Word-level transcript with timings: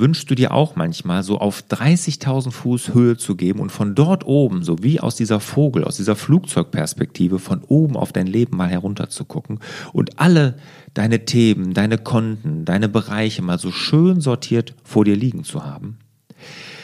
wünschst 0.00 0.30
du 0.30 0.34
dir 0.34 0.52
auch 0.52 0.74
manchmal, 0.76 1.22
so 1.22 1.38
auf 1.38 1.62
30.000 1.70 2.50
Fuß 2.50 2.94
Höhe 2.94 3.16
zu 3.16 3.36
geben 3.36 3.60
und 3.60 3.70
von 3.70 3.94
dort 3.94 4.26
oben, 4.26 4.64
so 4.64 4.82
wie 4.82 4.98
aus 4.98 5.14
dieser 5.14 5.40
Vogel, 5.40 5.84
aus 5.84 5.96
dieser 5.96 6.16
Flugzeugperspektive, 6.16 7.38
von 7.38 7.62
oben 7.62 7.96
auf 7.96 8.12
dein 8.12 8.26
Leben 8.26 8.56
mal 8.56 8.68
herunter 8.68 9.08
zu 9.10 9.24
gucken 9.24 9.60
und 9.92 10.18
alle 10.18 10.56
deine 10.94 11.24
Themen, 11.24 11.74
deine 11.74 11.98
Konten, 11.98 12.64
deine 12.64 12.88
Bereiche 12.88 13.42
mal 13.42 13.58
so 13.58 13.70
schön 13.70 14.20
sortiert 14.20 14.74
vor 14.82 15.04
dir 15.04 15.16
liegen 15.16 15.44
zu 15.44 15.64
haben? 15.64 15.98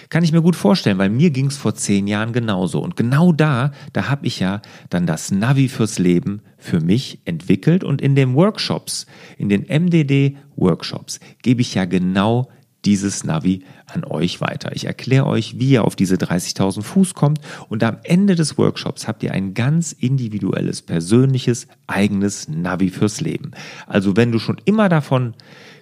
Kann 0.08 0.22
ich 0.22 0.32
mir 0.32 0.42
gut 0.42 0.54
vorstellen, 0.54 0.98
weil 0.98 1.10
mir 1.10 1.30
ging 1.30 1.46
es 1.46 1.56
vor 1.56 1.74
zehn 1.74 2.06
Jahren 2.06 2.32
genauso. 2.32 2.80
Und 2.80 2.96
genau 2.96 3.32
da, 3.32 3.72
da 3.92 4.08
habe 4.08 4.26
ich 4.26 4.38
ja 4.38 4.62
dann 4.88 5.06
das 5.06 5.32
Navi 5.32 5.68
fürs 5.68 5.98
Leben 5.98 6.42
für 6.58 6.80
mich 6.80 7.20
entwickelt 7.24 7.82
und 7.82 8.00
in 8.00 8.14
den 8.14 8.34
Workshops, 8.34 9.06
in 9.36 9.48
den 9.48 9.62
MDD-Workshops, 9.62 11.18
gebe 11.42 11.60
ich 11.60 11.74
ja 11.74 11.86
genau 11.86 12.48
dieses 12.86 13.24
Navi 13.24 13.64
an 13.86 14.04
euch 14.04 14.40
weiter. 14.40 14.70
Ich 14.74 14.86
erkläre 14.86 15.26
euch, 15.26 15.58
wie 15.58 15.70
ihr 15.70 15.84
auf 15.84 15.96
diese 15.96 16.14
30.000 16.14 16.82
Fuß 16.82 17.14
kommt 17.14 17.40
und 17.68 17.82
am 17.82 17.98
Ende 18.04 18.36
des 18.36 18.56
Workshops 18.56 19.08
habt 19.08 19.22
ihr 19.24 19.32
ein 19.32 19.54
ganz 19.54 19.92
individuelles, 19.92 20.82
persönliches, 20.82 21.66
eigenes 21.88 22.48
Navi 22.48 22.90
fürs 22.90 23.20
Leben. 23.20 23.50
Also 23.86 24.16
wenn 24.16 24.32
du 24.32 24.38
schon 24.38 24.60
immer 24.64 24.88
davon 24.88 25.34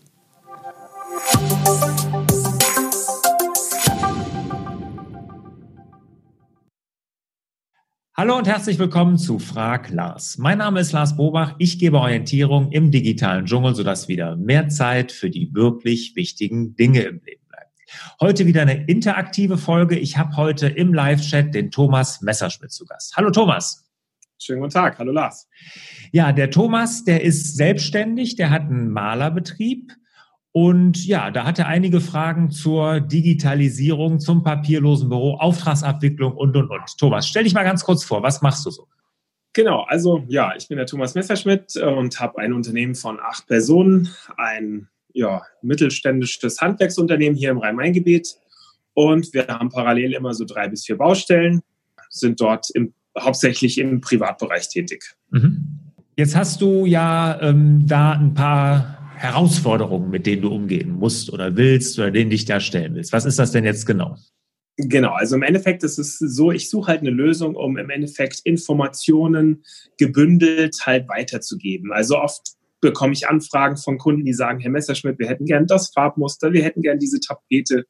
Hallo 8.19 8.37
und 8.37 8.49
herzlich 8.49 8.77
willkommen 8.77 9.17
zu 9.17 9.39
Frag 9.39 9.91
Lars. 9.91 10.37
Mein 10.37 10.57
Name 10.57 10.81
ist 10.81 10.91
Lars 10.91 11.15
Bobach. 11.15 11.55
Ich 11.57 11.79
gebe 11.79 11.97
Orientierung 11.97 12.69
im 12.73 12.91
digitalen 12.91 13.45
Dschungel, 13.45 13.73
sodass 13.75 14.09
wieder 14.09 14.35
mehr 14.35 14.67
Zeit 14.67 15.13
für 15.13 15.29
die 15.29 15.53
wirklich 15.53 16.17
wichtigen 16.17 16.75
Dinge 16.75 17.03
im 17.03 17.21
Leben 17.23 17.43
bleibt. 17.47 17.71
Heute 18.19 18.45
wieder 18.45 18.63
eine 18.63 18.83
interaktive 18.87 19.57
Folge. 19.57 19.97
Ich 19.97 20.17
habe 20.17 20.35
heute 20.35 20.67
im 20.67 20.93
Live-Chat 20.93 21.55
den 21.55 21.71
Thomas 21.71 22.21
Messerschmidt 22.21 22.73
zu 22.73 22.83
Gast. 22.83 23.15
Hallo 23.15 23.31
Thomas. 23.31 23.89
Schönen 24.37 24.59
guten 24.59 24.73
Tag. 24.73 24.99
Hallo 24.99 25.13
Lars. 25.13 25.47
Ja, 26.11 26.33
der 26.33 26.51
Thomas, 26.51 27.05
der 27.05 27.23
ist 27.23 27.55
selbstständig, 27.55 28.35
der 28.35 28.49
hat 28.49 28.63
einen 28.63 28.89
Malerbetrieb 28.89 29.93
und 30.51 31.05
ja, 31.05 31.29
da 31.29 31.45
hatte 31.45 31.67
einige 31.67 32.01
Fragen 32.01 32.49
zur 32.49 33.01
Digitalisierung, 33.01 34.19
zum 34.19 34.43
papierlosen 34.43 35.09
Büro, 35.09 35.35
Auftragsabwicklung 35.35 36.33
und, 36.33 36.57
und, 36.57 36.71
und. 36.71 36.97
Thomas, 36.97 37.27
stell 37.27 37.43
dich 37.43 37.53
mal 37.53 37.63
ganz 37.63 37.83
kurz 37.83 38.03
vor, 38.03 38.23
was 38.23 38.41
machst 38.41 38.65
du 38.65 38.71
so? 38.71 38.87
Genau, 39.53 39.83
also 39.83 40.23
ja, 40.27 40.53
ich 40.55 40.67
bin 40.67 40.77
der 40.77 40.85
Thomas 40.85 41.15
Messerschmidt 41.15 41.75
äh, 41.75 41.85
und 41.85 42.19
habe 42.19 42.39
ein 42.39 42.53
Unternehmen 42.53 42.95
von 42.95 43.19
acht 43.19 43.47
Personen, 43.47 44.09
ein 44.37 44.87
ja, 45.13 45.41
mittelständisches 45.61 46.61
Handwerksunternehmen 46.61 47.37
hier 47.37 47.51
im 47.51 47.57
Rhein-Main-Gebiet. 47.57 48.35
Und 48.93 49.33
wir 49.33 49.47
haben 49.47 49.69
parallel 49.69 50.13
immer 50.13 50.33
so 50.33 50.45
drei 50.45 50.67
bis 50.67 50.85
vier 50.85 50.97
Baustellen, 50.97 51.61
sind 52.09 52.41
dort 52.41 52.69
im, 52.71 52.93
hauptsächlich 53.19 53.77
im 53.77 54.01
Privatbereich 54.01 54.69
tätig. 54.69 55.15
Mhm. 55.31 55.79
Jetzt 56.15 56.35
hast 56.35 56.61
du 56.61 56.85
ja 56.85 57.39
ähm, 57.41 57.87
da 57.87 58.11
ein 58.13 58.33
paar 58.33 58.98
Herausforderungen, 59.19 60.09
mit 60.09 60.25
denen 60.25 60.41
du 60.41 60.49
umgehen 60.49 60.93
musst 60.93 61.31
oder 61.33 61.57
willst 61.57 61.99
oder 61.99 62.09
denen 62.09 62.29
dich 62.29 62.45
darstellen 62.45 62.95
willst. 62.95 63.11
Was 63.11 63.25
ist 63.25 63.37
das 63.37 63.51
denn 63.51 63.65
jetzt 63.65 63.85
genau? 63.85 64.15
Genau, 64.77 65.11
also 65.11 65.35
im 65.35 65.43
Endeffekt 65.43 65.83
ist 65.83 65.97
es 65.97 66.19
so, 66.19 66.53
ich 66.53 66.69
suche 66.69 66.87
halt 66.87 67.01
eine 67.01 67.09
Lösung, 67.09 67.55
um 67.55 67.77
im 67.77 67.89
Endeffekt 67.89 68.39
Informationen 68.45 69.61
gebündelt 69.97 70.77
halt 70.85 71.09
weiterzugeben. 71.09 71.91
Also 71.91 72.17
oft 72.17 72.53
bekomme 72.79 73.11
ich 73.11 73.27
Anfragen 73.27 73.75
von 73.75 73.97
Kunden, 73.97 74.23
die 74.23 74.31
sagen, 74.31 74.61
Herr 74.61 74.71
Messerschmidt, 74.71 75.19
wir 75.19 75.27
hätten 75.27 75.45
gern 75.45 75.67
das 75.67 75.91
Farbmuster, 75.91 76.53
wir 76.53 76.63
hätten 76.63 76.81
gern 76.81 76.97
diese 76.97 77.19
Tapete 77.19 77.87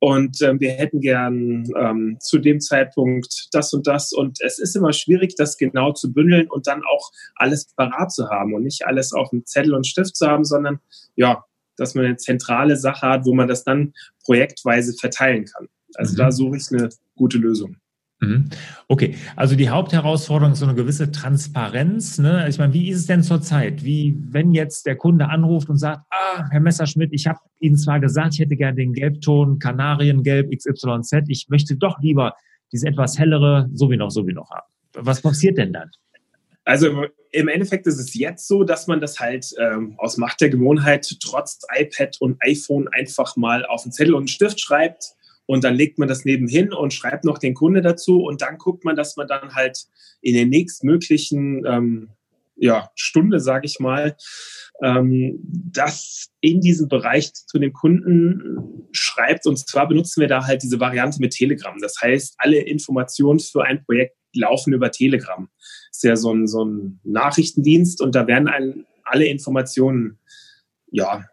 und 0.00 0.40
ähm, 0.40 0.60
wir 0.60 0.72
hätten 0.72 1.00
gern 1.00 1.70
ähm, 1.78 2.16
zu 2.20 2.38
dem 2.38 2.58
Zeitpunkt 2.60 3.48
das 3.52 3.72
und 3.74 3.86
das. 3.86 4.12
Und 4.12 4.40
es 4.40 4.58
ist 4.58 4.74
immer 4.74 4.94
schwierig, 4.94 5.34
das 5.36 5.58
genau 5.58 5.92
zu 5.92 6.12
bündeln 6.12 6.48
und 6.48 6.66
dann 6.66 6.82
auch 6.82 7.10
alles 7.36 7.66
parat 7.76 8.10
zu 8.10 8.28
haben 8.30 8.54
und 8.54 8.62
nicht 8.62 8.86
alles 8.86 9.12
auf 9.12 9.30
einem 9.30 9.44
Zettel 9.44 9.74
und 9.74 9.86
Stift 9.86 10.16
zu 10.16 10.26
haben, 10.26 10.44
sondern 10.44 10.80
ja, 11.16 11.44
dass 11.76 11.94
man 11.94 12.06
eine 12.06 12.16
zentrale 12.16 12.76
Sache 12.76 13.06
hat, 13.06 13.26
wo 13.26 13.34
man 13.34 13.46
das 13.46 13.62
dann 13.62 13.92
projektweise 14.24 14.94
verteilen 14.94 15.44
kann. 15.44 15.68
Also 15.94 16.14
mhm. 16.14 16.16
da 16.16 16.32
suche 16.32 16.56
ich 16.56 16.72
eine 16.72 16.88
gute 17.14 17.36
Lösung. 17.36 17.76
Mhm. 18.20 18.50
Okay, 18.86 19.16
also 19.34 19.56
die 19.56 19.70
Hauptherausforderung 19.70 20.52
ist 20.52 20.58
so 20.58 20.66
eine 20.66 20.74
gewisse 20.74 21.10
Transparenz. 21.10 22.18
Ne? 22.18 22.46
Ich 22.48 22.58
meine, 22.58 22.74
wie 22.74 22.90
ist 22.90 22.98
es 22.98 23.06
denn 23.06 23.22
zurzeit? 23.22 23.82
Wie, 23.82 24.16
wenn 24.28 24.52
jetzt 24.52 24.84
der 24.84 24.96
Kunde 24.96 25.28
anruft 25.28 25.70
und 25.70 25.78
sagt, 25.78 26.04
ah, 26.10 26.46
Herr 26.50 26.60
Messerschmidt, 26.60 27.12
ich 27.12 27.26
habe 27.26 27.38
Ihnen 27.60 27.76
zwar 27.76 27.98
gesagt, 27.98 28.34
ich 28.34 28.40
hätte 28.40 28.56
gerne 28.56 28.76
den 28.76 28.92
Gelbton 28.92 29.58
Kanariengelb 29.58 30.50
XYZ, 30.54 31.28
ich 31.28 31.48
möchte 31.48 31.76
doch 31.76 31.98
lieber 32.00 32.34
diese 32.72 32.88
etwas 32.88 33.18
hellere, 33.18 33.68
so 33.72 33.90
wie 33.90 33.96
noch, 33.96 34.10
so 34.10 34.26
wie 34.26 34.34
noch 34.34 34.50
haben. 34.50 34.66
Was 34.92 35.22
passiert 35.22 35.56
denn 35.56 35.72
dann? 35.72 35.90
Also 36.64 37.06
im 37.32 37.48
Endeffekt 37.48 37.86
ist 37.86 37.98
es 37.98 38.14
jetzt 38.14 38.46
so, 38.46 38.64
dass 38.64 38.86
man 38.86 39.00
das 39.00 39.18
halt 39.18 39.50
ähm, 39.58 39.94
aus 39.96 40.18
Macht 40.18 40.40
der 40.42 40.50
Gewohnheit 40.50 41.08
trotz 41.22 41.60
iPad 41.74 42.16
und 42.20 42.36
iPhone 42.40 42.86
einfach 42.88 43.36
mal 43.36 43.64
auf 43.64 43.84
einen 43.84 43.92
Zettel 43.92 44.14
und 44.14 44.22
einen 44.22 44.28
Stift 44.28 44.60
schreibt 44.60 45.14
und 45.50 45.64
dann 45.64 45.74
legt 45.74 45.98
man 45.98 46.06
das 46.06 46.24
nebenhin 46.24 46.72
und 46.72 46.94
schreibt 46.94 47.24
noch 47.24 47.36
den 47.36 47.54
Kunde 47.54 47.82
dazu 47.82 48.22
und 48.22 48.40
dann 48.40 48.56
guckt 48.56 48.84
man, 48.84 48.94
dass 48.94 49.16
man 49.16 49.26
dann 49.26 49.56
halt 49.56 49.88
in 50.20 50.34
den 50.34 50.48
nächstmöglichen 50.48 51.64
ähm, 51.66 52.10
ja, 52.54 52.88
Stunde, 52.94 53.40
sage 53.40 53.66
ich 53.66 53.80
mal, 53.80 54.16
ähm, 54.80 55.40
das 55.42 56.28
in 56.40 56.60
diesem 56.60 56.86
Bereich 56.86 57.34
zu 57.34 57.58
dem 57.58 57.72
Kunden 57.72 58.86
schreibt. 58.92 59.44
Und 59.44 59.58
zwar 59.58 59.88
benutzen 59.88 60.20
wir 60.20 60.28
da 60.28 60.46
halt 60.46 60.62
diese 60.62 60.78
Variante 60.78 61.18
mit 61.18 61.32
Telegram. 61.32 61.76
Das 61.80 61.96
heißt, 62.00 62.36
alle 62.38 62.60
Informationen 62.60 63.40
für 63.40 63.64
ein 63.64 63.84
Projekt 63.84 64.14
laufen 64.32 64.72
über 64.72 64.92
Telegram. 64.92 65.48
Das 65.88 65.96
ist 65.96 66.04
ja 66.04 66.14
so 66.14 66.32
ein, 66.32 66.46
so 66.46 66.64
ein 66.64 67.00
Nachrichtendienst 67.02 68.00
und 68.00 68.14
da 68.14 68.28
werden 68.28 68.46
ein, 68.46 68.86
alle 69.02 69.24
Informationen 69.24 70.20
ja, 70.92 71.24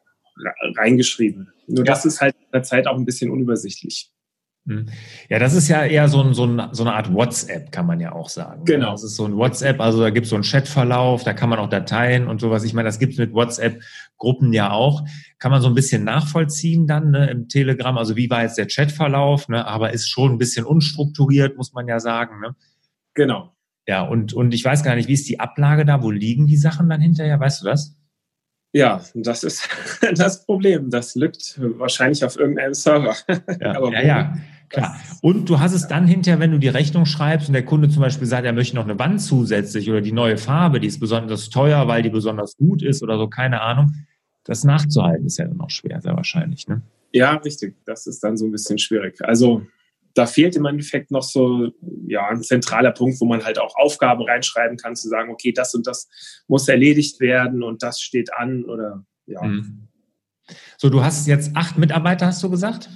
reingeschrieben. 0.75 1.53
Nur 1.67 1.85
ja. 1.85 1.94
das 1.94 2.03
ist 2.03 2.19
halt 2.19 2.35
in 2.47 2.52
der 2.53 2.63
Zeit 2.63 2.88
auch 2.88 2.97
ein 2.97 3.06
bisschen 3.06 3.31
unübersichtlich. 3.31 4.12
Hm. 4.68 4.88
Ja, 5.30 5.40
das 5.40 5.53
ist 5.53 5.69
ja 5.69 5.85
eher 5.85 6.09
so, 6.09 6.22
ein, 6.22 6.34
so, 6.34 6.46
ein, 6.46 6.62
so, 6.74 6.84
eine 6.84 6.94
Art 6.94 7.13
WhatsApp, 7.13 7.72
kann 7.72 7.85
man 7.85 8.02
ja 8.02 8.12
auch 8.12 8.28
sagen. 8.28 8.66
Genau. 8.66 8.91
Das 8.91 9.03
ist 9.03 9.16
so 9.16 9.25
ein 9.25 9.38
WhatsApp, 9.38 9.80
also 9.80 10.02
da 10.02 10.09
gibt 10.09 10.25
es 10.25 10.30
so 10.30 10.35
einen 10.35 10.44
Chatverlauf, 10.44 11.24
da 11.24 11.34
kann 11.34 11.50
man 11.50 11.59
auch 11.59 11.69
Dateien 11.69 12.28
und 12.28 12.41
sowas. 12.41 12.66
Ich 12.66 12.74
meine, 12.74 12.88
das 12.88 13.00
gibt 13.00 13.13
es 13.13 13.19
mit 13.19 13.34
WhatsApp-Gruppen 13.34 14.52
ja 14.52 14.72
auch. 14.72 15.06
Kann 15.40 15.52
man 15.52 15.62
so 15.62 15.69
ein 15.69 15.74
bisschen 15.74 16.03
nachvollziehen 16.03 16.85
dann 16.85 17.12
ne, 17.12 17.30
im 17.30 17.47
Telegram. 17.47 17.97
Also 17.97 18.18
wie 18.18 18.30
war 18.30 18.44
jetzt 18.44 18.58
der 18.58 18.68
Chatverlauf, 18.68 19.47
ne, 19.47 19.66
aber 19.66 19.94
ist 19.94 20.09
schon 20.09 20.34
ein 20.34 20.38
bisschen 20.38 20.66
unstrukturiert, 20.66 21.56
muss 21.56 21.72
man 21.72 21.88
ja 21.88 22.02
sagen. 22.02 22.41
Ne? 22.41 22.53
Genau. 23.14 23.53
Ja, 23.88 24.02
und, 24.02 24.34
und 24.34 24.53
ich 24.53 24.66
weiß 24.66 24.84
gar 24.84 24.96
nicht, 24.96 25.08
wie 25.08 25.14
ist 25.14 25.29
die 25.29 25.40
Ablage 25.40 25.85
da? 25.85 26.03
Wo 26.03 26.12
liegen 26.12 26.46
die 26.46 26.58
Sachen 26.58 26.90
dann 26.90 27.00
hinterher? 27.00 27.40
Weißt 27.40 27.62
du 27.62 27.66
das? 27.66 27.97
Ja, 28.77 29.01
das 29.15 29.43
ist 29.43 29.67
das 30.15 30.45
Problem. 30.45 30.91
Das 30.91 31.16
lückt 31.16 31.59
wahrscheinlich 31.79 32.23
auf 32.23 32.37
irgendeinem 32.37 32.75
Server. 32.75 33.16
Ja, 33.59 33.90
ja, 33.91 34.02
ja, 34.02 34.37
klar. 34.69 34.96
Und 35.23 35.49
du 35.49 35.59
hast 35.59 35.73
es 35.73 35.87
dann 35.87 36.05
hinterher, 36.05 36.40
wenn 36.40 36.52
du 36.52 36.59
die 36.59 36.67
Rechnung 36.67 37.07
schreibst 37.07 37.47
und 37.47 37.53
der 37.53 37.66
Kunde 37.66 37.90
zum 37.90 38.03
Beispiel 38.03 38.28
sagt, 38.28 38.46
er 38.46 38.53
möchte 38.53 38.75
noch 38.75 38.84
eine 38.84 38.99
Wand 38.99 39.19
zusätzlich 39.19 39.90
oder 39.90 40.02
die 40.02 40.11
neue 40.11 40.37
Farbe, 40.37 40.79
die 40.79 40.85
ist 40.85 40.99
besonders 40.99 41.49
teuer, 41.49 41.87
weil 41.87 42.03
die 42.03 42.11
besonders 42.11 42.55
gut 42.55 42.84
ist 42.84 43.02
oder 43.02 43.17
so, 43.17 43.28
keine 43.28 43.61
Ahnung. 43.61 43.96
Das 44.43 44.63
nachzuhalten 44.63 45.25
ist 45.25 45.37
ja 45.40 45.46
dann 45.46 45.59
auch 45.59 45.72
schwer, 45.72 45.99
sehr 45.99 46.16
wahrscheinlich. 46.16 46.67
Ne? 46.67 46.84
Ja, 47.11 47.34
richtig. 47.37 47.75
Das 47.85 48.05
ist 48.05 48.23
dann 48.23 48.37
so 48.37 48.46
ein 48.46 48.52
bisschen 48.52 48.78
schwierig. 48.78 49.17
Also 49.23 49.63
da 50.17 50.25
fehlt 50.25 50.55
im 50.55 50.66
Endeffekt 50.66 51.11
noch 51.11 51.23
so 51.23 51.69
ja, 52.08 52.28
ein 52.28 52.41
zentraler 52.41 52.91
Punkt, 52.91 53.22
wo 53.22 53.25
man 53.25 53.43
halt 53.46 53.59
auch 53.59 53.75
Aufgaben 53.75 54.23
reinschreiben 54.23 54.78
kann, 54.78 54.96
zu 54.96 55.08
sagen, 55.08 55.31
okay, 55.31 55.52
das 55.52 55.75
und 55.75 55.85
das 55.85 56.09
muss 56.47 56.67
erledigt 56.67 57.19
werden 57.19 57.64
und 57.64 57.84
das 57.84 58.02
steht 58.02 58.34
an 58.34 58.66
oder 58.66 59.05
ja. 59.28 59.43
Mhm. 59.43 59.87
So, 60.78 60.90
du 60.90 61.03
hast 61.03 61.28
jetzt 61.28 61.55
acht 61.55 61.78
Mitarbeiter, 61.78 62.28
hast 62.28 62.41
du 62.41 62.49
gesagt? 62.49 62.90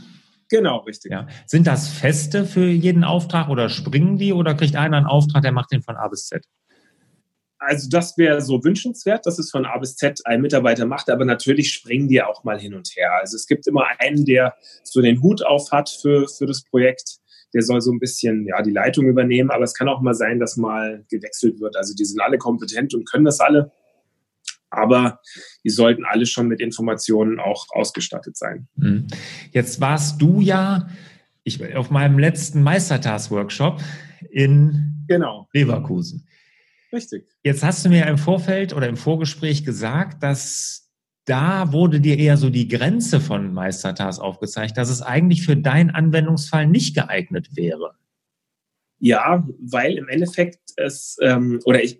Genau, 0.49 0.79
richtig. 0.79 1.11
Ja. 1.11 1.27
Sind 1.45 1.67
das 1.67 1.87
Feste 1.87 2.45
für 2.45 2.67
jeden 2.67 3.03
Auftrag 3.03 3.49
oder 3.49 3.69
springen 3.69 4.17
die 4.17 4.33
oder 4.33 4.53
kriegt 4.53 4.75
einer 4.75 4.97
einen 4.97 5.05
Auftrag, 5.05 5.43
der 5.43 5.51
macht 5.51 5.71
den 5.71 5.81
von 5.81 5.95
A 5.95 6.07
bis 6.07 6.27
Z? 6.27 6.45
Also 7.63 7.89
das 7.89 8.17
wäre 8.17 8.41
so 8.41 8.63
wünschenswert, 8.63 9.27
dass 9.27 9.37
es 9.37 9.51
von 9.51 9.67
A 9.67 9.77
bis 9.77 9.95
Z 9.95 10.19
ein 10.25 10.41
Mitarbeiter 10.41 10.87
macht, 10.87 11.11
aber 11.11 11.25
natürlich 11.25 11.71
springen 11.71 12.07
die 12.07 12.19
auch 12.23 12.43
mal 12.43 12.59
hin 12.59 12.73
und 12.73 12.89
her. 12.95 13.11
Also 13.21 13.35
es 13.35 13.45
gibt 13.45 13.67
immer 13.67 13.85
einen, 13.99 14.25
der 14.25 14.55
so 14.83 14.99
den 14.99 15.21
Hut 15.21 15.45
auf 15.45 15.71
hat 15.71 15.87
für, 15.87 16.27
für 16.27 16.47
das 16.47 16.63
Projekt. 16.63 17.19
der 17.53 17.61
soll 17.61 17.79
so 17.81 17.91
ein 17.91 17.99
bisschen 17.99 18.47
ja 18.47 18.63
die 18.63 18.71
Leitung 18.71 19.05
übernehmen, 19.05 19.51
aber 19.51 19.63
es 19.63 19.75
kann 19.75 19.87
auch 19.89 20.01
mal 20.01 20.15
sein, 20.15 20.39
dass 20.39 20.57
mal 20.57 21.05
gewechselt 21.11 21.59
wird. 21.59 21.77
Also 21.77 21.93
die 21.93 22.05
sind 22.05 22.19
alle 22.19 22.39
kompetent 22.39 22.95
und 22.95 23.07
können 23.07 23.25
das 23.25 23.39
alle, 23.39 23.71
aber 24.71 25.19
die 25.63 25.69
sollten 25.69 26.03
alle 26.03 26.25
schon 26.25 26.47
mit 26.47 26.61
Informationen 26.61 27.39
auch 27.39 27.67
ausgestattet 27.69 28.37
sein. 28.37 28.67
Mhm. 28.75 29.05
Jetzt 29.51 29.79
warst 29.79 30.19
du 30.19 30.41
ja 30.41 30.89
ich, 31.43 31.75
auf 31.75 31.91
meinem 31.91 32.17
letzten 32.17 32.63
Meistertask-Workshop 32.63 33.81
in 34.31 35.05
genau. 35.07 35.47
Leverkusen. 35.53 36.25
Richtig. 36.91 37.25
Jetzt 37.43 37.63
hast 37.63 37.85
du 37.85 37.89
mir 37.89 38.05
im 38.07 38.17
Vorfeld 38.17 38.73
oder 38.73 38.87
im 38.87 38.97
Vorgespräch 38.97 39.63
gesagt, 39.63 40.23
dass 40.23 40.89
da 41.25 41.71
wurde 41.71 42.01
dir 42.01 42.17
eher 42.17 42.37
so 42.37 42.49
die 42.49 42.67
Grenze 42.67 43.21
von 43.21 43.53
Meistertask 43.53 44.19
aufgezeigt, 44.19 44.77
dass 44.77 44.89
es 44.89 45.01
eigentlich 45.01 45.43
für 45.43 45.55
deinen 45.55 45.91
Anwendungsfall 45.91 46.67
nicht 46.67 46.95
geeignet 46.95 47.55
wäre. 47.55 47.93
Ja, 48.99 49.47
weil 49.59 49.97
im 49.97 50.09
Endeffekt 50.09 50.59
es 50.77 51.17
ähm, 51.21 51.59
oder 51.65 51.83
ich, 51.83 51.99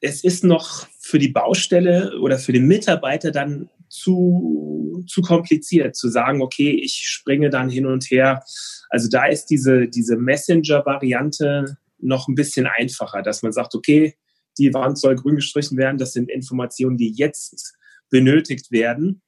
es 0.00 0.24
ist 0.24 0.44
noch 0.44 0.86
für 0.98 1.18
die 1.18 1.28
Baustelle 1.28 2.18
oder 2.20 2.38
für 2.38 2.52
den 2.52 2.66
Mitarbeiter 2.66 3.30
dann 3.30 3.68
zu, 3.88 5.04
zu 5.06 5.20
kompliziert 5.20 5.96
zu 5.96 6.08
sagen, 6.08 6.40
okay, 6.42 6.70
ich 6.70 7.06
springe 7.06 7.50
dann 7.50 7.68
hin 7.68 7.86
und 7.86 8.04
her. 8.04 8.42
Also 8.88 9.08
da 9.08 9.26
ist 9.26 9.46
diese, 9.46 9.88
diese 9.88 10.16
Messenger-Variante 10.16 11.76
noch 11.98 12.28
ein 12.28 12.34
bisschen 12.34 12.66
einfacher, 12.66 13.22
dass 13.22 13.42
man 13.42 13.52
sagt, 13.52 13.74
okay, 13.74 14.16
die 14.60 14.74
Wand 14.74 14.98
soll 14.98 15.16
grün 15.16 15.36
gestrichen 15.36 15.76
werden. 15.78 15.98
Das 15.98 16.12
sind 16.12 16.30
Informationen, 16.30 16.96
die 16.96 17.10
jetzt 17.10 17.74
benötigt 18.10 18.70
werden. 18.70 19.22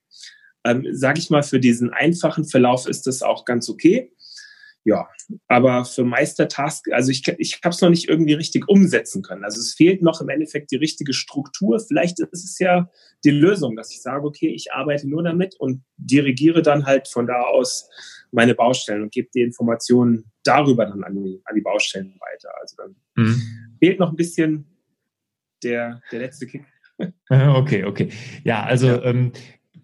Ähm, 0.65 0.87
Sage 0.93 1.19
ich 1.19 1.31
mal, 1.31 1.43
für 1.43 1.59
diesen 1.59 1.91
einfachen 1.91 2.45
Verlauf 2.45 2.87
ist 2.87 3.07
das 3.07 3.23
auch 3.23 3.45
ganz 3.45 3.69
okay. 3.69 4.13
Ja, 4.85 5.09
aber 5.47 5.85
für 5.85 6.03
Meistertask, 6.03 6.91
also 6.91 7.13
ich, 7.13 7.27
ich 7.39 7.61
habe 7.63 7.73
es 7.73 7.81
noch 7.81 7.89
nicht 7.89 8.09
irgendwie 8.09 8.35
richtig 8.35 8.69
umsetzen 8.69 9.23
können. 9.23 9.45
Also 9.45 9.61
es 9.61 9.75
fehlt 9.75 10.03
noch 10.03 10.21
im 10.21 10.29
Endeffekt 10.29 10.73
die 10.73 10.77
richtige 10.77 11.13
Struktur. 11.13 11.79
Vielleicht 11.79 12.19
ist 12.19 12.45
es 12.45 12.59
ja 12.59 12.91
die 13.25 13.31
Lösung, 13.31 13.77
dass 13.77 13.93
ich 13.93 14.03
sage, 14.03 14.27
okay, 14.27 14.49
ich 14.49 14.73
arbeite 14.73 15.09
nur 15.09 15.23
damit 15.23 15.55
und 15.61 15.85
dirigiere 15.99 16.63
dann 16.63 16.85
halt 16.85 17.07
von 17.07 17.29
da 17.29 17.43
aus 17.43 17.89
meine 18.33 18.57
Baustellen 18.57 19.03
und 19.03 19.13
gebe 19.13 19.29
die 19.33 19.43
Informationen 19.43 20.33
darüber 20.43 20.85
dann 20.87 21.05
an 21.05 21.15
die, 21.15 21.41
an 21.45 21.55
die 21.55 21.61
Baustellen 21.61 22.19
weiter. 22.19 22.51
Also 22.61 22.77
dann 22.77 22.97
mhm. 23.15 23.41
fehlt 23.79 24.01
noch 24.01 24.11
ein 24.11 24.17
bisschen 24.17 24.72
der, 25.63 26.01
der 26.11 26.21
letzte 26.21 26.47
Kick. 26.47 26.65
Okay, 27.31 27.85
okay. 27.85 28.11
Ja, 28.45 28.63
also 28.63 28.87
ja. 28.87 29.03
Ähm, 29.03 29.33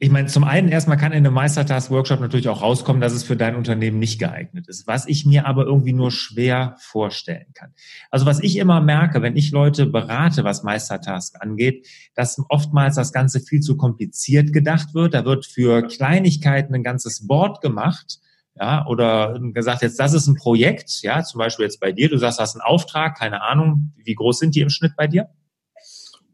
ich 0.00 0.10
meine, 0.10 0.28
zum 0.28 0.44
einen 0.44 0.68
erstmal 0.68 0.96
kann 0.96 1.10
in 1.10 1.26
einem 1.26 1.34
Meistertask-Workshop 1.34 2.20
natürlich 2.20 2.48
auch 2.48 2.62
rauskommen, 2.62 3.00
dass 3.00 3.12
es 3.12 3.24
für 3.24 3.36
dein 3.36 3.56
Unternehmen 3.56 3.98
nicht 3.98 4.20
geeignet 4.20 4.68
ist, 4.68 4.86
was 4.86 5.06
ich 5.06 5.26
mir 5.26 5.46
aber 5.46 5.64
irgendwie 5.64 5.92
nur 5.92 6.12
schwer 6.12 6.76
vorstellen 6.78 7.46
kann. 7.54 7.74
Also 8.10 8.24
was 8.24 8.40
ich 8.40 8.58
immer 8.58 8.80
merke, 8.80 9.22
wenn 9.22 9.36
ich 9.36 9.50
Leute 9.50 9.86
berate, 9.86 10.44
was 10.44 10.62
Meistertask 10.62 11.34
angeht, 11.40 11.88
dass 12.14 12.40
oftmals 12.48 12.94
das 12.94 13.12
Ganze 13.12 13.40
viel 13.40 13.60
zu 13.60 13.76
kompliziert 13.76 14.52
gedacht 14.52 14.94
wird. 14.94 15.14
Da 15.14 15.24
wird 15.24 15.46
für 15.46 15.82
Kleinigkeiten 15.82 16.74
ein 16.74 16.84
ganzes 16.84 17.26
Board 17.26 17.60
gemacht. 17.60 18.18
Ja, 18.54 18.86
oder 18.86 19.38
gesagt, 19.52 19.82
jetzt 19.82 19.98
das 19.98 20.14
ist 20.14 20.26
ein 20.26 20.34
Projekt, 20.34 21.02
ja, 21.02 21.22
zum 21.22 21.38
Beispiel 21.38 21.64
jetzt 21.64 21.78
bei 21.78 21.92
dir, 21.92 22.08
du 22.08 22.18
sagst, 22.18 22.38
du 22.38 22.42
hast 22.42 22.56
einen 22.56 22.62
Auftrag, 22.62 23.16
keine 23.16 23.42
Ahnung, 23.42 23.92
wie 23.96 24.14
groß 24.14 24.40
sind 24.40 24.56
die 24.56 24.62
im 24.62 24.70
Schnitt 24.70 24.94
bei 24.96 25.06
dir? 25.06 25.28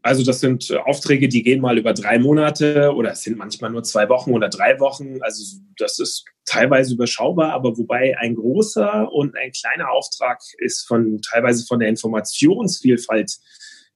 Also 0.05 0.23
das 0.23 0.39
sind 0.39 0.69
äh, 0.69 0.77
Aufträge, 0.77 1.27
die 1.27 1.41
gehen 1.41 1.61
mal 1.61 1.79
über 1.79 1.91
drei 1.91 2.19
Monate 2.19 2.93
oder 2.93 3.13
es 3.13 3.23
sind 3.23 3.39
manchmal 3.39 3.71
nur 3.71 3.81
zwei 3.81 4.07
Wochen 4.07 4.33
oder 4.33 4.49
drei 4.49 4.79
Wochen. 4.79 5.17
Also 5.21 5.57
das 5.79 5.97
ist 5.97 6.25
teilweise 6.45 6.93
überschaubar, 6.93 7.53
aber 7.53 7.75
wobei 7.75 8.15
ein 8.19 8.35
großer 8.35 9.11
und 9.11 9.35
ein 9.35 9.51
kleiner 9.51 9.89
Auftrag 9.89 10.41
ist 10.59 10.87
von 10.87 11.23
teilweise 11.23 11.65
von 11.65 11.79
der 11.79 11.89
Informationsvielfalt 11.89 13.31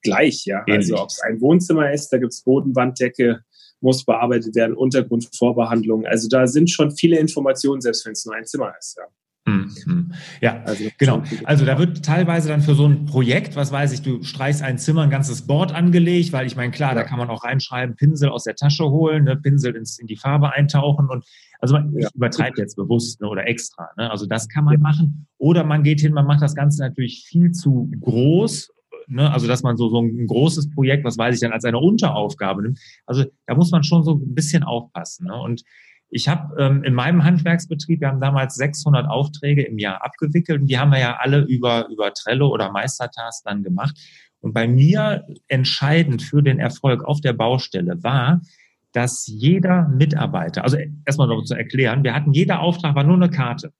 gleich. 0.02 0.46
Ja, 0.46 0.64
Ähnlich. 0.66 0.90
also 0.90 1.00
ob 1.00 1.10
es 1.10 1.20
ein 1.20 1.40
Wohnzimmer 1.40 1.92
ist, 1.92 2.08
da 2.08 2.18
gibt 2.18 2.32
es 2.32 2.42
Bodenwanddecke, 2.42 3.44
muss 3.80 4.04
bearbeitet 4.04 4.56
werden, 4.56 4.74
Untergrundvorbehandlung. 4.74 6.06
Also 6.06 6.26
da 6.26 6.48
sind 6.48 6.70
schon 6.70 6.90
viele 6.90 7.20
Informationen, 7.20 7.80
selbst 7.82 8.04
wenn 8.04 8.14
es 8.14 8.26
nur 8.26 8.34
ein 8.34 8.46
Zimmer 8.46 8.74
ist. 8.76 8.96
Ja. 8.98 9.04
Mhm. 9.50 10.12
Ja, 10.40 10.62
also, 10.64 10.84
genau. 10.98 11.22
Also 11.44 11.64
da 11.64 11.78
wird 11.78 12.04
teilweise 12.04 12.48
dann 12.48 12.62
für 12.62 12.74
so 12.74 12.86
ein 12.86 13.04
Projekt, 13.04 13.56
was 13.56 13.72
weiß 13.72 13.92
ich, 13.92 14.02
du 14.02 14.22
streichst 14.22 14.62
ein 14.62 14.78
Zimmer, 14.78 15.02
ein 15.02 15.10
ganzes 15.10 15.46
Board 15.46 15.74
angelegt, 15.74 16.32
weil 16.32 16.46
ich 16.46 16.56
meine, 16.56 16.70
klar, 16.70 16.90
ja. 16.90 16.96
da 16.96 17.02
kann 17.04 17.18
man 17.18 17.28
auch 17.28 17.44
reinschreiben, 17.44 17.96
Pinsel 17.96 18.28
aus 18.28 18.44
der 18.44 18.54
Tasche 18.54 18.84
holen, 18.84 19.24
ne, 19.24 19.36
Pinsel 19.36 19.76
ins, 19.76 19.98
in 19.98 20.06
die 20.06 20.16
Farbe 20.16 20.52
eintauchen 20.52 21.08
und 21.08 21.24
also 21.60 21.74
man, 21.74 21.92
ja. 21.92 22.08
ich 22.08 22.14
übertreibe 22.14 22.58
jetzt 22.58 22.76
bewusst 22.76 23.20
ne, 23.20 23.28
oder 23.28 23.46
extra. 23.46 23.90
Ne? 23.96 24.10
Also 24.10 24.26
das 24.26 24.48
kann 24.48 24.64
man 24.64 24.74
ja. 24.74 24.80
machen. 24.80 25.26
Oder 25.36 25.64
man 25.64 25.82
geht 25.82 26.00
hin, 26.00 26.14
man 26.14 26.26
macht 26.26 26.42
das 26.42 26.54
Ganze 26.54 26.82
natürlich 26.82 27.24
viel 27.26 27.52
zu 27.52 27.90
groß 28.00 28.70
Ne, 29.10 29.28
also 29.32 29.48
dass 29.48 29.64
man 29.64 29.76
so, 29.76 29.88
so 29.88 30.00
ein 30.00 30.28
großes 30.28 30.70
Projekt, 30.70 31.04
was 31.04 31.18
weiß 31.18 31.34
ich 31.34 31.40
dann, 31.40 31.50
als 31.50 31.64
eine 31.64 31.78
Unteraufgabe 31.78 32.62
nimmt. 32.62 32.78
Also 33.06 33.24
da 33.46 33.56
muss 33.56 33.72
man 33.72 33.82
schon 33.82 34.04
so 34.04 34.14
ein 34.14 34.34
bisschen 34.34 34.62
aufpassen. 34.62 35.26
Ne? 35.26 35.34
Und 35.34 35.64
ich 36.10 36.28
habe 36.28 36.60
ähm, 36.60 36.82
in 36.82 36.94
meinem 36.94 37.24
Handwerksbetrieb, 37.24 38.00
wir 38.00 38.08
haben 38.08 38.20
damals 38.20 38.56
600 38.56 39.06
Aufträge 39.08 39.62
im 39.62 39.78
Jahr 39.78 40.04
abgewickelt 40.04 40.60
und 40.60 40.66
die 40.66 40.78
haben 40.78 40.90
wir 40.90 40.98
ja 40.98 41.16
alle 41.16 41.42
über, 41.42 41.88
über 41.88 42.12
Trello 42.12 42.48
oder 42.48 42.72
Meistertask 42.72 43.44
dann 43.44 43.62
gemacht. 43.62 43.96
Und 44.40 44.52
bei 44.52 44.66
mir 44.66 45.26
entscheidend 45.48 46.22
für 46.22 46.42
den 46.42 46.58
Erfolg 46.58 47.04
auf 47.04 47.20
der 47.20 47.32
Baustelle 47.32 48.02
war, 48.02 48.40
dass 48.92 49.26
jeder 49.28 49.88
Mitarbeiter, 49.88 50.64
also 50.64 50.78
erstmal 51.04 51.28
noch 51.28 51.44
zu 51.44 51.54
erklären, 51.54 52.02
wir 52.02 52.14
hatten 52.14 52.32
jeder 52.32 52.60
Auftrag 52.60 52.96
war 52.96 53.04
nur 53.04 53.16
eine 53.16 53.30
Karte. 53.30 53.72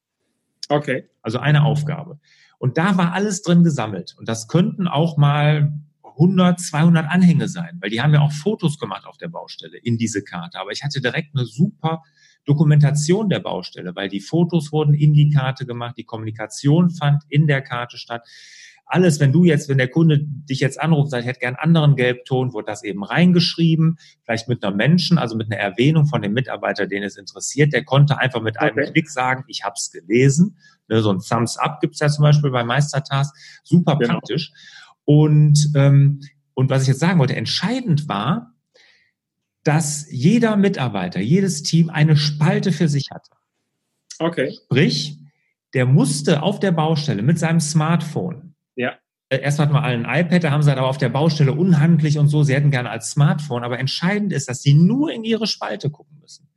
Okay. 0.68 1.08
Also 1.22 1.38
eine 1.38 1.64
Aufgabe. 1.64 2.20
Und 2.58 2.78
da 2.78 2.96
war 2.96 3.12
alles 3.12 3.42
drin 3.42 3.64
gesammelt. 3.64 4.14
Und 4.18 4.28
das 4.28 4.46
könnten 4.46 4.86
auch 4.86 5.16
mal 5.16 5.72
100, 6.18 6.60
200 6.60 7.06
Anhänge 7.08 7.48
sein, 7.48 7.78
weil 7.80 7.90
die 7.90 8.00
haben 8.00 8.14
ja 8.14 8.20
auch 8.20 8.32
Fotos 8.32 8.78
gemacht 8.78 9.06
auf 9.06 9.18
der 9.18 9.28
Baustelle 9.28 9.78
in 9.78 9.98
diese 9.98 10.22
Karte. 10.22 10.58
Aber 10.58 10.70
ich 10.70 10.82
hatte 10.82 11.00
direkt 11.00 11.34
eine 11.34 11.44
super 11.44 12.02
Dokumentation 12.44 13.28
der 13.28 13.40
Baustelle, 13.40 13.94
weil 13.94 14.08
die 14.08 14.20
Fotos 14.20 14.72
wurden 14.72 14.94
in 14.94 15.12
die 15.12 15.30
Karte 15.30 15.66
gemacht, 15.66 15.96
die 15.98 16.04
Kommunikation 16.04 16.90
fand 16.90 17.22
in 17.28 17.46
der 17.46 17.62
Karte 17.62 17.98
statt. 17.98 18.26
Alles, 18.86 19.20
wenn 19.20 19.30
du 19.30 19.44
jetzt, 19.44 19.68
wenn 19.68 19.78
der 19.78 19.86
Kunde 19.86 20.18
dich 20.20 20.58
jetzt 20.58 20.80
anruft, 20.80 21.12
sagt, 21.12 21.22
ich 21.22 21.28
hätte 21.28 21.38
gern 21.38 21.54
einen 21.54 21.76
anderen 21.76 21.94
Gelbton, 21.94 22.52
wurde 22.52 22.66
das 22.66 22.82
eben 22.82 23.04
reingeschrieben, 23.04 23.98
vielleicht 24.24 24.48
mit 24.48 24.64
einer 24.64 24.74
Menschen, 24.74 25.16
also 25.16 25.36
mit 25.36 25.46
einer 25.46 25.60
Erwähnung 25.60 26.06
von 26.06 26.22
dem 26.22 26.32
Mitarbeiter, 26.32 26.88
den 26.88 27.04
es 27.04 27.16
interessiert. 27.16 27.72
Der 27.72 27.84
konnte 27.84 28.18
einfach 28.18 28.40
mit 28.40 28.58
einem 28.58 28.76
okay. 28.76 28.90
Klick 28.90 29.08
sagen, 29.08 29.44
ich 29.46 29.62
habe 29.62 29.74
es 29.76 29.92
gelesen. 29.92 30.56
Ne, 30.88 31.02
so 31.02 31.12
ein 31.12 31.20
Thumbs 31.20 31.56
Up 31.56 31.80
gibt's 31.80 32.00
ja 32.00 32.08
zum 32.08 32.22
Beispiel 32.22 32.50
bei 32.50 32.64
Meistertask. 32.64 33.32
Super 33.62 33.96
genau. 33.96 34.14
praktisch. 34.14 34.50
Und, 35.04 35.72
ähm, 35.74 36.20
und 36.54 36.70
was 36.70 36.82
ich 36.82 36.88
jetzt 36.88 37.00
sagen 37.00 37.18
wollte, 37.18 37.36
entscheidend 37.36 38.08
war, 38.08 38.54
dass 39.64 40.06
jeder 40.10 40.56
Mitarbeiter, 40.56 41.20
jedes 41.20 41.62
Team 41.62 41.90
eine 41.90 42.16
Spalte 42.16 42.72
für 42.72 42.88
sich 42.88 43.10
hatte. 43.10 43.30
Okay. 44.18 44.56
Sprich, 44.64 45.18
der 45.74 45.86
musste 45.86 46.42
auf 46.42 46.60
der 46.60 46.72
Baustelle 46.72 47.22
mit 47.22 47.38
seinem 47.38 47.60
Smartphone. 47.60 48.54
Ja. 48.76 48.98
Äh, 49.28 49.40
erst 49.40 49.58
hatten 49.58 49.72
wir 49.72 49.82
alle 49.82 49.94
ein 49.94 50.26
iPad, 50.26 50.44
da 50.44 50.50
haben 50.50 50.62
sie 50.62 50.72
aber 50.72 50.88
auf 50.88 50.98
der 50.98 51.08
Baustelle 51.08 51.52
unhandlich 51.52 52.18
und 52.18 52.28
so. 52.28 52.42
Sie 52.42 52.54
hätten 52.54 52.70
gerne 52.70 52.90
als 52.90 53.10
Smartphone, 53.10 53.64
aber 53.64 53.78
entscheidend 53.78 54.32
ist, 54.32 54.48
dass 54.48 54.62
sie 54.62 54.74
nur 54.74 55.12
in 55.12 55.24
ihre 55.24 55.46
Spalte 55.46 55.90
gucken 55.90 56.18
müssen. 56.20 56.49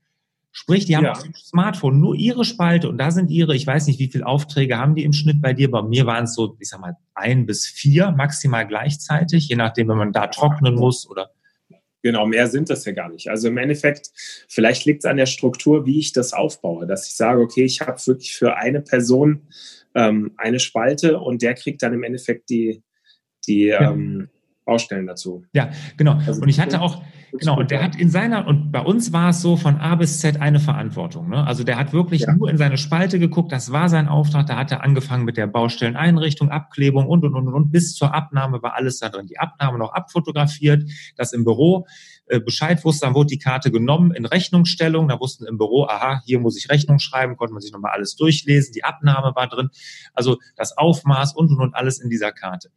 Sprich, 0.56 0.86
die 0.86 0.96
haben 0.96 1.06
ja. 1.06 1.14
auf 1.14 1.24
dem 1.24 1.34
Smartphone 1.34 2.00
nur 2.00 2.16
ihre 2.16 2.46
Spalte 2.46 2.88
und 2.88 3.00
da 3.00 3.10
sind 3.10 3.32
ihre, 3.32 3.56
ich 3.56 3.66
weiß 3.66 3.88
nicht, 3.88 4.00
wie 4.00 4.08
viele 4.08 4.28
Aufträge 4.28 4.78
haben 4.78 4.94
die 4.94 5.04
im 5.04 5.12
Schnitt 5.12 5.42
bei 5.42 5.52
dir. 5.52 5.72
Bei 5.72 5.82
mir 5.82 6.06
waren 6.06 6.26
es 6.26 6.36
so, 6.36 6.56
ich 6.60 6.70
sag 6.70 6.80
mal, 6.80 6.96
ein 7.16 7.48
bis 7.48 7.66
vier 7.66 8.12
maximal 8.12 8.68
gleichzeitig, 8.68 9.48
je 9.48 9.56
nachdem, 9.56 9.90
wenn 9.90 9.98
man 9.98 10.14
da 10.14 10.28
trocknen 10.28 10.76
muss 10.76 11.10
oder 11.10 11.32
Genau, 12.04 12.26
mehr 12.26 12.48
sind 12.48 12.70
das 12.70 12.84
ja 12.84 12.92
gar 12.92 13.10
nicht. 13.10 13.30
Also 13.30 13.48
im 13.48 13.58
Endeffekt, 13.58 14.12
vielleicht 14.50 14.84
liegt 14.84 15.06
es 15.06 15.10
an 15.10 15.16
der 15.16 15.26
Struktur, 15.26 15.86
wie 15.86 16.00
ich 16.00 16.12
das 16.12 16.34
aufbaue, 16.34 16.86
dass 16.86 17.08
ich 17.08 17.16
sage, 17.16 17.42
okay, 17.42 17.64
ich 17.64 17.80
habe 17.80 17.98
wirklich 18.06 18.36
für 18.36 18.58
eine 18.58 18.82
Person 18.82 19.48
ähm, 19.96 20.34
eine 20.36 20.60
Spalte 20.60 21.20
und 21.20 21.42
der 21.42 21.54
kriegt 21.56 21.82
dann 21.82 21.94
im 21.94 22.04
Endeffekt 22.04 22.50
die, 22.50 22.84
die 23.48 23.68
ja. 23.68 23.92
ähm, 23.92 24.30
Baustellen 24.66 25.08
dazu. 25.08 25.46
Ja, 25.54 25.72
genau. 25.96 26.20
Also 26.28 26.42
und 26.42 26.50
ich 26.50 26.60
hatte 26.60 26.82
auch, 26.82 27.02
genau, 27.40 27.58
und 27.60 27.72
der 27.72 27.84
hat 27.84 27.96
in 27.96 28.10
seiner, 28.10 28.48
und 28.48 28.72
bei 28.72 28.82
uns 28.82 29.14
war 29.14 29.30
es 29.30 29.42
so 29.42 29.58
von 29.58 29.78
A 29.78 29.96
bis 29.96 30.20
Z 30.20 30.42
eine 30.42 30.60
Verantwortung. 30.60 31.30
Ne? 31.30 31.46
Also 31.46 31.64
der 31.64 31.78
hat 31.78 31.94
wirklich 31.94 32.22
ja. 32.22 32.34
nur 32.34 32.50
in 32.50 32.58
seine 32.58 32.78
Spalte 32.78 33.20
geguckt, 33.20 33.52
das 33.52 33.72
war 33.72 33.90
sein 33.90 34.08
Auftrag, 34.08 34.48
da 34.48 34.58
hat 34.58 34.72
er 34.72 34.84
angefangen 34.84 35.26
mit 35.26 35.38
der 35.38 35.48
Baustelleneinrichtung, 35.48 36.50
Abklebung 36.50 37.08
und, 37.08 37.24
und, 37.24 37.36
und, 37.36 37.48
und, 37.48 37.72
bis 37.72 37.96
zur 37.96 38.14
Abnahme 38.14 38.62
war 38.62 38.76
alles 38.76 39.00
da 39.00 39.10
drin. 39.10 39.28
Die 39.28 39.40
Abnahme 39.40 39.78
noch 39.78 39.94
abfotografiert, 39.94 40.90
das 41.18 41.34
im 41.34 41.44
Büro 41.44 41.86
äh, 42.28 42.40
Bescheid 42.40 42.84
wusste, 42.86 43.06
dann 43.06 43.16
wurde 43.16 43.28
die 43.28 43.40
Karte 43.40 43.72
genommen 43.72 44.12
in 44.12 44.26
Rechnungsstellung, 44.26 45.08
da 45.08 45.20
wussten 45.20 45.46
im 45.46 45.58
Büro, 45.58 45.86
aha, 45.86 46.22
hier 46.26 46.40
muss 46.40 46.58
ich 46.58 46.70
Rechnung 46.70 47.00
schreiben, 47.00 47.36
konnte 47.36 47.54
man 47.54 47.62
sich 47.62 47.72
nochmal 47.72 47.92
alles 47.92 48.16
durchlesen, 48.16 48.74
die 48.74 48.84
Abnahme 48.84 49.36
war 49.36 49.48
drin, 49.48 49.70
also 50.14 50.38
das 50.56 50.78
Aufmaß 50.78 51.36
und, 51.36 51.52
und, 51.52 51.60
und 51.60 51.76
alles 51.76 52.00
in 52.00 52.10
dieser 52.10 52.32
Karte. 52.32 52.70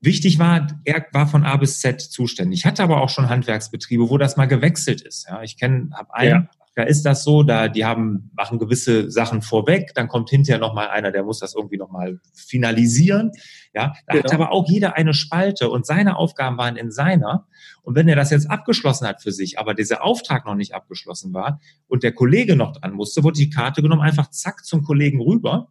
Wichtig 0.00 0.38
war, 0.38 0.68
er 0.84 1.06
war 1.12 1.26
von 1.26 1.44
A 1.44 1.56
bis 1.56 1.80
Z 1.80 2.00
zuständig. 2.00 2.60
Ich 2.60 2.66
hatte 2.66 2.84
aber 2.84 3.00
auch 3.00 3.08
schon 3.08 3.28
Handwerksbetriebe, 3.28 4.08
wo 4.08 4.16
das 4.16 4.36
mal 4.36 4.46
gewechselt 4.46 5.00
ist. 5.00 5.26
Ja, 5.28 5.42
ich 5.42 5.58
kenne, 5.58 5.90
habe 5.92 6.14
einen, 6.14 6.30
ja. 6.30 6.48
da 6.76 6.84
ist 6.84 7.02
das 7.02 7.24
so, 7.24 7.42
da 7.42 7.66
die 7.66 7.84
haben 7.84 8.30
machen 8.36 8.60
gewisse 8.60 9.10
Sachen 9.10 9.42
vorweg, 9.42 9.94
dann 9.94 10.06
kommt 10.06 10.30
hinterher 10.30 10.60
noch 10.60 10.72
mal 10.72 10.88
einer, 10.88 11.10
der 11.10 11.24
muss 11.24 11.40
das 11.40 11.56
irgendwie 11.56 11.78
noch 11.78 11.90
mal 11.90 12.20
finalisieren. 12.32 13.32
Ja, 13.74 13.94
da 14.06 14.12
genau. 14.12 14.24
hat 14.24 14.34
aber 14.34 14.52
auch 14.52 14.68
jeder 14.68 14.94
eine 14.94 15.14
Spalte 15.14 15.68
und 15.68 15.84
seine 15.84 16.16
Aufgaben 16.16 16.58
waren 16.58 16.76
in 16.76 16.92
seiner. 16.92 17.48
Und 17.82 17.96
wenn 17.96 18.06
er 18.06 18.16
das 18.16 18.30
jetzt 18.30 18.48
abgeschlossen 18.48 19.08
hat 19.08 19.20
für 19.20 19.32
sich, 19.32 19.58
aber 19.58 19.74
dieser 19.74 20.04
Auftrag 20.04 20.46
noch 20.46 20.54
nicht 20.54 20.74
abgeschlossen 20.74 21.34
war 21.34 21.60
und 21.88 22.04
der 22.04 22.12
Kollege 22.12 22.54
noch 22.54 22.70
dran 22.72 22.92
musste, 22.92 23.24
wurde 23.24 23.38
die 23.38 23.50
Karte 23.50 23.82
genommen, 23.82 24.02
einfach 24.02 24.30
zack 24.30 24.64
zum 24.64 24.84
Kollegen 24.84 25.20
rüber 25.20 25.70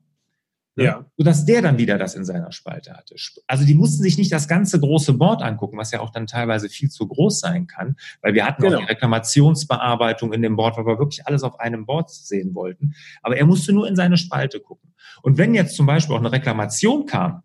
Ne? 0.78 0.84
Ja. 0.84 1.06
Sodass 1.18 1.44
der 1.44 1.64
dann 1.64 1.80
wieder 1.80 1.98
das 1.98 2.14
in 2.14 2.24
seiner 2.24 2.52
Spalte 2.52 2.94
hatte. 2.94 3.16
Also 3.48 3.66
die 3.66 3.74
mussten 3.74 4.04
sich 4.04 4.18
nicht 4.18 4.32
das 4.32 4.48
ganze 4.48 4.80
große 4.80 5.14
Board 5.14 5.42
angucken, 5.42 5.78
was 5.78 5.92
ja 5.92 6.00
auch 6.02 6.12
dann 6.12 6.28
teilweise 6.28 6.70
viel 6.70 6.90
zu 6.90 7.08
groß 7.08 7.40
sein 7.40 7.66
kann, 7.66 7.98
weil 8.22 8.36
wir 8.36 8.46
hatten 8.46 8.62
genau. 8.62 8.78
auch 8.78 8.82
die 8.82 8.88
Reklamationsbearbeitung 8.88 10.34
in 10.34 10.44
dem 10.44 10.56
Board, 10.56 10.78
weil 10.78 10.86
wir 10.86 11.00
wirklich 11.00 11.26
alles 11.26 11.42
auf 11.42 11.60
einem 11.60 11.88
Board 11.88 12.12
sehen 12.12 12.54
wollten. 12.54 12.94
Aber 13.24 13.36
er 13.36 13.46
musste 13.48 13.74
nur 13.74 13.88
in 13.88 13.96
seine 13.96 14.18
Spalte 14.18 14.60
gucken. 14.60 14.94
Und 15.24 15.40
wenn 15.40 15.56
jetzt 15.56 15.76
zum 15.76 15.88
Beispiel 15.88 16.16
auch 16.16 16.20
eine 16.20 16.32
Reklamation 16.32 17.08
kam, 17.08 17.42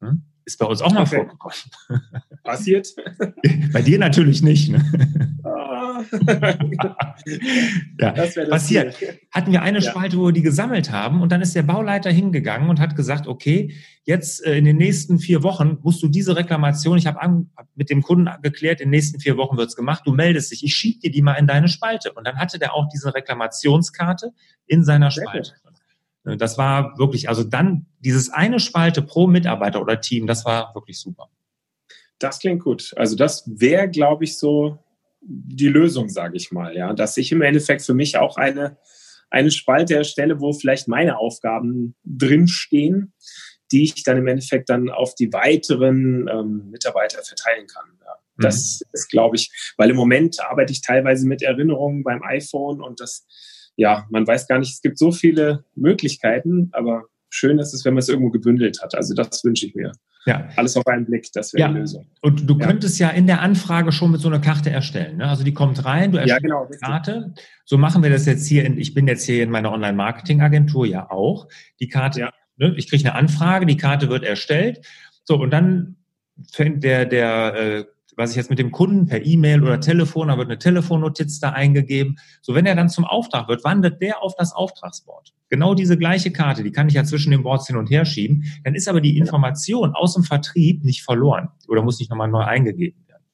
hm, 0.00 0.22
ist 0.44 0.58
bei 0.58 0.66
uns 0.66 0.82
auch 0.82 0.92
mal 0.92 1.02
okay. 1.02 1.16
vorgekommen. 1.16 1.56
Passiert? 2.42 2.88
Bei 3.72 3.82
dir 3.82 3.98
natürlich 3.98 4.42
nicht. 4.42 4.70
Ne? 4.70 4.84
Ah. 5.44 5.84
ja, 8.00 8.10
passiert. 8.50 8.96
Hatten 9.30 9.52
wir 9.52 9.62
eine 9.62 9.78
ja. 9.78 9.90
Spalte, 9.90 10.18
wo 10.18 10.26
wir 10.26 10.32
die 10.32 10.42
gesammelt 10.42 10.90
haben 10.90 11.22
und 11.22 11.32
dann 11.32 11.40
ist 11.40 11.54
der 11.54 11.62
Bauleiter 11.62 12.10
hingegangen 12.10 12.68
und 12.68 12.80
hat 12.80 12.96
gesagt, 12.96 13.26
okay, 13.26 13.74
jetzt 14.04 14.44
äh, 14.44 14.58
in 14.58 14.64
den 14.64 14.76
nächsten 14.76 15.18
vier 15.18 15.42
Wochen 15.42 15.78
musst 15.82 16.02
du 16.02 16.08
diese 16.08 16.36
Reklamation, 16.36 16.98
ich 16.98 17.06
habe 17.06 17.46
mit 17.74 17.90
dem 17.90 18.02
Kunden 18.02 18.28
geklärt, 18.42 18.80
in 18.80 18.86
den 18.86 18.90
nächsten 18.90 19.20
vier 19.20 19.36
Wochen 19.36 19.56
wird's 19.56 19.76
gemacht, 19.76 20.02
du 20.04 20.12
meldest 20.12 20.50
dich, 20.50 20.64
ich 20.64 20.74
schieb 20.74 21.00
dir 21.00 21.10
die 21.10 21.22
mal 21.22 21.34
in 21.34 21.46
deine 21.46 21.68
Spalte. 21.68 22.12
Und 22.12 22.26
dann 22.26 22.36
hatte 22.36 22.58
der 22.58 22.74
auch 22.74 22.88
diese 22.92 23.14
Reklamationskarte 23.14 24.32
in 24.66 24.84
seiner 24.84 25.10
Spalte. 25.10 25.52
Äh, 26.24 26.36
das 26.36 26.58
war 26.58 26.98
wirklich, 26.98 27.28
also 27.28 27.44
dann 27.44 27.86
dieses 28.00 28.30
eine 28.30 28.60
Spalte 28.60 29.02
pro 29.02 29.26
Mitarbeiter 29.26 29.80
oder 29.80 30.00
Team, 30.00 30.26
das 30.26 30.44
war 30.44 30.74
wirklich 30.74 30.98
super. 30.98 31.28
Das 32.18 32.38
klingt 32.38 32.62
gut. 32.62 32.92
Also 32.96 33.16
das 33.16 33.44
wäre, 33.46 33.88
glaube 33.88 34.24
ich, 34.24 34.38
so 34.38 34.78
die 35.20 35.68
Lösung, 35.68 36.08
sage 36.08 36.36
ich 36.36 36.52
mal, 36.52 36.76
ja, 36.76 36.92
dass 36.92 37.16
ich 37.16 37.32
im 37.32 37.42
Endeffekt 37.42 37.82
für 37.82 37.94
mich 37.94 38.16
auch 38.18 38.36
eine, 38.36 38.76
eine 39.30 39.50
Spalte 39.50 39.94
erstelle, 39.94 40.40
wo 40.40 40.52
vielleicht 40.52 40.86
meine 40.86 41.18
Aufgaben 41.18 41.96
drinstehen, 42.04 43.12
die 43.72 43.84
ich 43.84 44.02
dann 44.04 44.18
im 44.18 44.26
Endeffekt 44.26 44.68
dann 44.68 44.90
auf 44.90 45.14
die 45.14 45.32
weiteren 45.32 46.28
ähm, 46.28 46.70
Mitarbeiter 46.70 47.22
verteilen 47.22 47.66
kann. 47.66 47.98
Ja. 48.00 48.14
Das 48.38 48.80
mhm. 48.80 48.90
ist, 48.92 49.08
glaube 49.08 49.36
ich, 49.36 49.74
weil 49.76 49.90
im 49.90 49.96
Moment 49.96 50.38
arbeite 50.40 50.72
ich 50.72 50.82
teilweise 50.82 51.26
mit 51.26 51.42
Erinnerungen 51.42 52.02
beim 52.02 52.22
iPhone 52.22 52.80
und 52.80 53.00
das 53.00 53.26
ja, 53.76 54.06
man 54.10 54.26
weiß 54.26 54.46
gar 54.46 54.58
nicht, 54.58 54.72
es 54.72 54.82
gibt 54.82 54.98
so 54.98 55.12
viele 55.12 55.64
Möglichkeiten, 55.74 56.70
aber 56.72 57.04
schön 57.28 57.58
ist 57.58 57.74
es, 57.74 57.84
wenn 57.84 57.94
man 57.94 58.00
es 58.00 58.08
irgendwo 58.08 58.30
gebündelt 58.30 58.80
hat. 58.82 58.94
Also 58.94 59.14
das 59.14 59.44
wünsche 59.44 59.66
ich 59.66 59.74
mir. 59.74 59.92
Ja. 60.26 60.48
Alles 60.56 60.76
auf 60.76 60.86
einen 60.86 61.04
Blick, 61.04 61.30
das 61.32 61.52
wäre 61.52 61.62
ja. 61.62 61.68
die 61.68 61.80
Lösung. 61.80 62.06
Und 62.22 62.48
du 62.48 62.56
ja. 62.58 62.66
könntest 62.66 62.98
ja 62.98 63.10
in 63.10 63.26
der 63.26 63.42
Anfrage 63.42 63.92
schon 63.92 64.10
mit 64.10 64.20
so 64.20 64.28
einer 64.28 64.38
Karte 64.38 64.70
erstellen. 64.70 65.18
Ne? 65.18 65.28
Also 65.28 65.44
die 65.44 65.52
kommt 65.52 65.84
rein, 65.84 66.12
du 66.12 66.18
erstellst 66.18 66.42
ja, 66.44 66.48
genau, 66.48 66.66
eine 66.66 66.78
Karte. 66.78 67.34
So 67.64 67.76
machen 67.76 68.02
wir 68.02 68.10
das 68.10 68.24
jetzt 68.24 68.46
hier. 68.46 68.64
In, 68.64 68.78
ich 68.78 68.94
bin 68.94 69.06
jetzt 69.06 69.24
hier 69.24 69.42
in 69.42 69.50
meiner 69.50 69.72
Online-Marketing-Agentur 69.72 70.86
ja 70.86 71.10
auch. 71.10 71.48
Die 71.80 71.88
Karte, 71.88 72.20
ja. 72.20 72.32
ne, 72.56 72.74
ich 72.76 72.88
kriege 72.88 73.04
eine 73.04 73.14
Anfrage, 73.14 73.66
die 73.66 73.76
Karte 73.76 74.08
wird 74.08 74.24
erstellt. 74.24 74.86
So, 75.24 75.36
und 75.36 75.50
dann 75.50 75.96
fängt 76.52 76.82
der, 76.84 77.04
der 77.04 77.54
äh, 77.54 77.84
was 78.16 78.30
ich 78.30 78.36
jetzt 78.36 78.50
mit 78.50 78.58
dem 78.58 78.70
Kunden 78.70 79.06
per 79.06 79.24
E-Mail 79.24 79.62
oder 79.62 79.80
Telefon, 79.80 80.28
da 80.28 80.38
wird 80.38 80.48
eine 80.48 80.58
Telefonnotiz 80.58 81.40
da 81.40 81.50
eingegeben. 81.50 82.18
So, 82.42 82.54
wenn 82.54 82.66
er 82.66 82.74
dann 82.74 82.88
zum 82.88 83.04
Auftrag 83.04 83.48
wird, 83.48 83.64
wandert 83.64 84.00
der 84.00 84.22
auf 84.22 84.34
das 84.36 84.52
Auftragsboard. 84.52 85.34
Genau 85.48 85.74
diese 85.74 85.98
gleiche 85.98 86.30
Karte, 86.30 86.62
die 86.62 86.72
kann 86.72 86.88
ich 86.88 86.94
ja 86.94 87.04
zwischen 87.04 87.30
den 87.30 87.42
Boards 87.42 87.66
hin 87.66 87.76
und 87.76 87.90
her 87.90 88.04
schieben. 88.04 88.44
Dann 88.64 88.74
ist 88.74 88.88
aber 88.88 89.00
die 89.00 89.18
Information 89.18 89.94
aus 89.94 90.14
dem 90.14 90.24
Vertrieb 90.24 90.84
nicht 90.84 91.02
verloren 91.02 91.48
oder 91.68 91.82
muss 91.82 91.98
nicht 91.98 92.10
nochmal 92.10 92.28
neu 92.28 92.42
eingegeben 92.42 93.04
werden. 93.06 93.24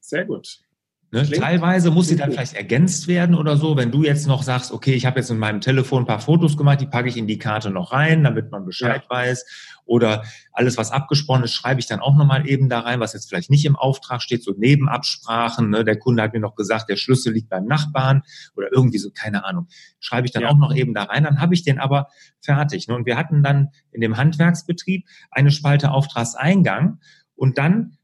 Sehr 0.00 0.24
gut. 0.24 0.65
Ne? 1.12 1.22
Teilweise 1.30 1.92
muss 1.92 2.08
sie 2.08 2.16
dann 2.16 2.32
vielleicht 2.32 2.54
ergänzt 2.54 3.06
werden 3.06 3.36
oder 3.36 3.56
so, 3.56 3.76
wenn 3.76 3.92
du 3.92 4.02
jetzt 4.02 4.26
noch 4.26 4.42
sagst, 4.42 4.72
okay, 4.72 4.92
ich 4.92 5.06
habe 5.06 5.20
jetzt 5.20 5.30
in 5.30 5.38
meinem 5.38 5.60
Telefon 5.60 6.02
ein 6.02 6.06
paar 6.06 6.18
Fotos 6.18 6.56
gemacht, 6.56 6.80
die 6.80 6.86
packe 6.86 7.08
ich 7.08 7.16
in 7.16 7.28
die 7.28 7.38
Karte 7.38 7.70
noch 7.70 7.92
rein, 7.92 8.24
damit 8.24 8.50
man 8.50 8.64
Bescheid 8.64 9.02
ja. 9.08 9.10
weiß. 9.16 9.44
Oder 9.84 10.24
alles, 10.50 10.76
was 10.76 10.90
abgesprochen 10.90 11.44
ist, 11.44 11.54
schreibe 11.54 11.78
ich 11.78 11.86
dann 11.86 12.00
auch 12.00 12.16
nochmal 12.16 12.48
eben 12.48 12.68
da 12.68 12.80
rein, 12.80 12.98
was 12.98 13.12
jetzt 13.12 13.28
vielleicht 13.28 13.50
nicht 13.50 13.64
im 13.64 13.76
Auftrag 13.76 14.20
steht, 14.20 14.42
so 14.42 14.52
Nebenabsprachen. 14.56 15.70
Ne? 15.70 15.84
Der 15.84 15.96
Kunde 15.96 16.24
hat 16.24 16.32
mir 16.32 16.40
noch 16.40 16.56
gesagt, 16.56 16.90
der 16.90 16.96
Schlüssel 16.96 17.32
liegt 17.32 17.50
beim 17.50 17.66
Nachbarn 17.66 18.22
oder 18.56 18.66
irgendwie 18.72 18.98
so, 18.98 19.10
keine 19.14 19.44
Ahnung. 19.44 19.68
Schreibe 20.00 20.26
ich 20.26 20.32
dann 20.32 20.42
ja. 20.42 20.48
auch 20.48 20.56
noch 20.56 20.74
eben 20.74 20.92
da 20.92 21.04
rein, 21.04 21.22
dann 21.22 21.40
habe 21.40 21.54
ich 21.54 21.62
den 21.62 21.78
aber 21.78 22.08
fertig. 22.40 22.88
Ne? 22.88 22.96
Und 22.96 23.06
wir 23.06 23.16
hatten 23.16 23.44
dann 23.44 23.68
in 23.92 24.00
dem 24.00 24.16
Handwerksbetrieb 24.16 25.06
eine 25.30 25.52
Spalte 25.52 25.92
Auftragseingang 25.92 26.98
und 27.36 27.58
dann 27.58 27.96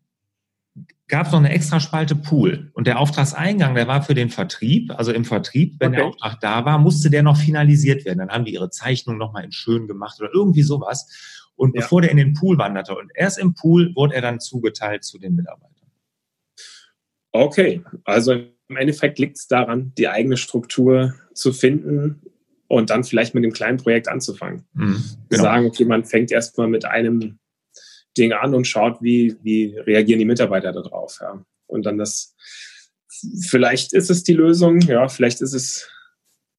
gab 1.09 1.27
es 1.27 1.33
noch 1.33 1.41
eine 1.41 1.51
extra 1.51 1.81
Spalte 1.81 2.17
Pool. 2.17 2.71
Und 2.75 2.87
der 2.87 2.99
Auftragseingang, 2.99 3.75
der 3.75 3.87
war 3.87 4.03
für 4.03 4.15
den 4.15 4.31
Vertrieb, 4.31 4.93
also 4.97 5.13
im 5.13 5.25
Vertrieb, 5.25 5.77
wenn 5.79 5.89
okay. 5.89 5.97
der 5.97 6.07
Auftrag 6.07 6.41
da 6.41 6.65
war, 6.65 6.79
musste 6.79 7.11
der 7.11 7.23
noch 7.23 7.37
finalisiert 7.37 8.05
werden. 8.05 8.19
Dann 8.19 8.31
haben 8.31 8.45
die 8.45 8.55
ihre 8.55 8.71
Zeichnung 8.71 9.19
nochmal 9.19 9.45
in 9.45 9.53
schön 9.53 9.87
gemacht 9.87 10.21
oder 10.21 10.31
irgendwie 10.33 10.63
sowas. 10.63 11.51
Und 11.55 11.75
ja. 11.75 11.83
bevor 11.83 12.01
der 12.01 12.11
in 12.11 12.17
den 12.17 12.33
Pool 12.33 12.59
wanderte, 12.59 12.95
und 12.95 13.11
erst 13.15 13.39
im 13.39 13.55
Pool 13.55 13.93
wurde 13.95 14.15
er 14.15 14.23
dann 14.23 14.41
zugeteilt 14.41 15.05
zu 15.05 15.19
den 15.19 15.35
Mitarbeitern. 15.35 15.91
Okay, 17.33 17.83
also 18.05 18.33
im 18.33 18.77
Endeffekt 18.77 19.19
liegt 19.19 19.37
es 19.37 19.47
daran, 19.47 19.93
die 19.97 20.09
eigene 20.09 20.37
Struktur 20.37 21.15
zu 21.35 21.53
finden 21.53 22.23
und 22.69 22.91
dann 22.91 23.05
vielleicht 23.05 23.35
mit 23.35 23.45
dem 23.45 23.53
kleinen 23.53 23.79
Projekt 23.79 24.09
anzufangen. 24.09 24.65
Mhm, 24.73 25.03
genau. 25.29 25.43
Sagen, 25.43 25.67
okay, 25.67 25.85
man 25.85 26.05
fängt 26.05 26.33
erstmal 26.33 26.69
mit 26.69 26.85
einem 26.85 27.39
Ding 28.17 28.33
an 28.33 28.55
und 28.55 28.67
schaut, 28.67 29.03
wie, 29.03 29.37
wie 29.43 29.77
reagieren 29.79 30.19
die 30.19 30.25
Mitarbeiter 30.25 30.73
darauf. 30.73 31.19
Ja. 31.21 31.45
Und 31.67 31.87
dann 31.87 31.99
das, 31.99 32.35
vielleicht 33.49 33.93
ist 33.93 34.11
es 34.11 34.23
die 34.23 34.35
Lösung, 34.35 34.81
ja, 34.81 35.09
vielleicht 35.09 35.41
ist 35.41 35.55
es 35.55 35.89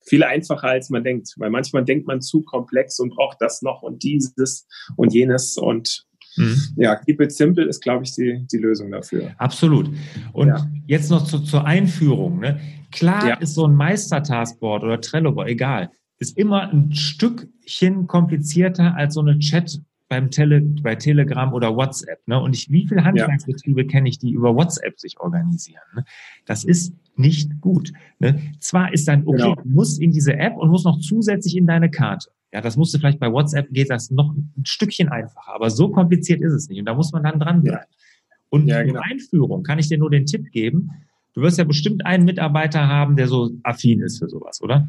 viel 0.05 0.24
einfacher, 0.24 0.67
als 0.67 0.89
man 0.89 1.03
denkt. 1.03 1.33
Weil 1.38 1.50
manchmal 1.50 1.86
denkt 1.86 2.07
man 2.07 2.22
zu 2.22 2.41
komplex 2.41 3.00
und 3.00 3.15
braucht 3.15 3.38
das 3.39 3.62
noch 3.62 3.83
und 3.83 4.03
dieses 4.03 4.67
und 4.95 5.13
jenes 5.13 5.57
und 5.57 6.05
Mhm. 6.36 6.57
Ja, 6.77 6.95
Keep 6.95 7.22
It 7.22 7.31
Simple 7.31 7.65
ist, 7.65 7.81
glaube 7.81 8.03
ich, 8.03 8.13
die, 8.15 8.45
die 8.51 8.57
Lösung 8.57 8.91
dafür. 8.91 9.31
Absolut. 9.38 9.89
Und 10.33 10.48
ja. 10.48 10.67
jetzt 10.88 11.12
noch 11.12 11.25
zu, 11.25 11.39
zur 11.39 11.65
Einführung. 11.65 12.39
Ne? 12.39 12.60
Klar 12.91 13.29
ja. 13.29 13.36
ist 13.36 13.53
so 13.53 13.67
ein 13.67 13.75
Meister-Taskboard 13.75 14.83
oder 14.83 15.01
Trello, 15.01 15.43
egal, 15.43 15.91
ist 16.19 16.38
immer 16.38 16.69
ein 16.69 16.93
Stückchen 16.93 18.07
komplizierter 18.07 18.95
als 18.95 19.15
so 19.15 19.22
eine 19.22 19.38
Chat- 19.39 19.81
beim 20.13 20.29
Tele, 20.29 20.62
bei 20.62 20.96
Telegram 20.96 21.51
oder 21.53 21.75
WhatsApp. 21.75 22.20
Ne? 22.27 22.39
Und 22.39 22.55
ich, 22.55 22.70
wie 22.70 22.88
viele 22.88 23.03
Handwerksbetriebe 23.03 23.82
ja. 23.82 23.88
kenne 23.88 24.08
ich, 24.08 24.20
die 24.20 24.32
über 24.32 24.55
WhatsApp 24.55 25.00
sich 25.00 25.20
organisieren? 25.20 25.82
Ne? 25.96 26.05
Das 26.46 26.63
ist 26.63 26.93
nicht 27.15 27.60
gut. 27.62 27.91
Ne? 28.20 28.39
Zwar 28.60 28.93
ist 28.93 29.08
dann, 29.08 29.24
okay, 29.25 29.38
genau. 29.38 29.55
du 29.55 29.70
musst 29.70 30.00
in 30.00 30.12
diese 30.12 30.36
App 30.36 30.55
und 30.55 30.70
musst 30.70 30.86
noch 30.86 31.00
zusätzlich 31.00 31.58
in 31.58 31.65
deine 31.65 31.89
Karte. 31.89 32.29
Ja, 32.53 32.62
das 32.62 32.77
musst 32.77 32.93
du 32.93 33.00
vielleicht 33.00 33.20
bei 33.20 33.32
WhatsApp 33.32 33.70
geht 33.72 33.89
das 33.89 34.12
noch 34.12 34.32
ein 34.36 34.53
Stückchen 34.63 35.10
einfacher, 35.10 35.55
aber 35.55 35.72
so 35.72 35.89
kompliziert 35.89 36.41
ist 36.41 36.53
es 36.53 36.70
nicht. 36.70 36.77
Und 36.77 36.86
da 36.86 36.93
muss 36.93 37.12
man 37.12 37.24
dann 37.24 37.39
dranbleiben. 37.39 37.82
Ja. 37.82 38.38
Und 38.50 38.67
ja, 38.67 38.84
genau. 38.84 39.01
Einführung 39.01 39.63
kann 39.63 39.79
ich 39.79 39.88
dir 39.88 39.98
nur 39.98 40.12
den 40.12 40.27
Tipp 40.27 40.51
geben. 40.51 40.91
Du 41.34 41.41
wirst 41.41 41.58
ja 41.58 41.63
bestimmt 41.63 42.05
einen 42.05 42.25
Mitarbeiter 42.25 42.88
haben, 42.88 43.15
der 43.15 43.27
so 43.27 43.50
affin 43.63 44.01
ist 44.01 44.20
für 44.20 44.29
sowas, 44.29 44.62
oder? 44.62 44.88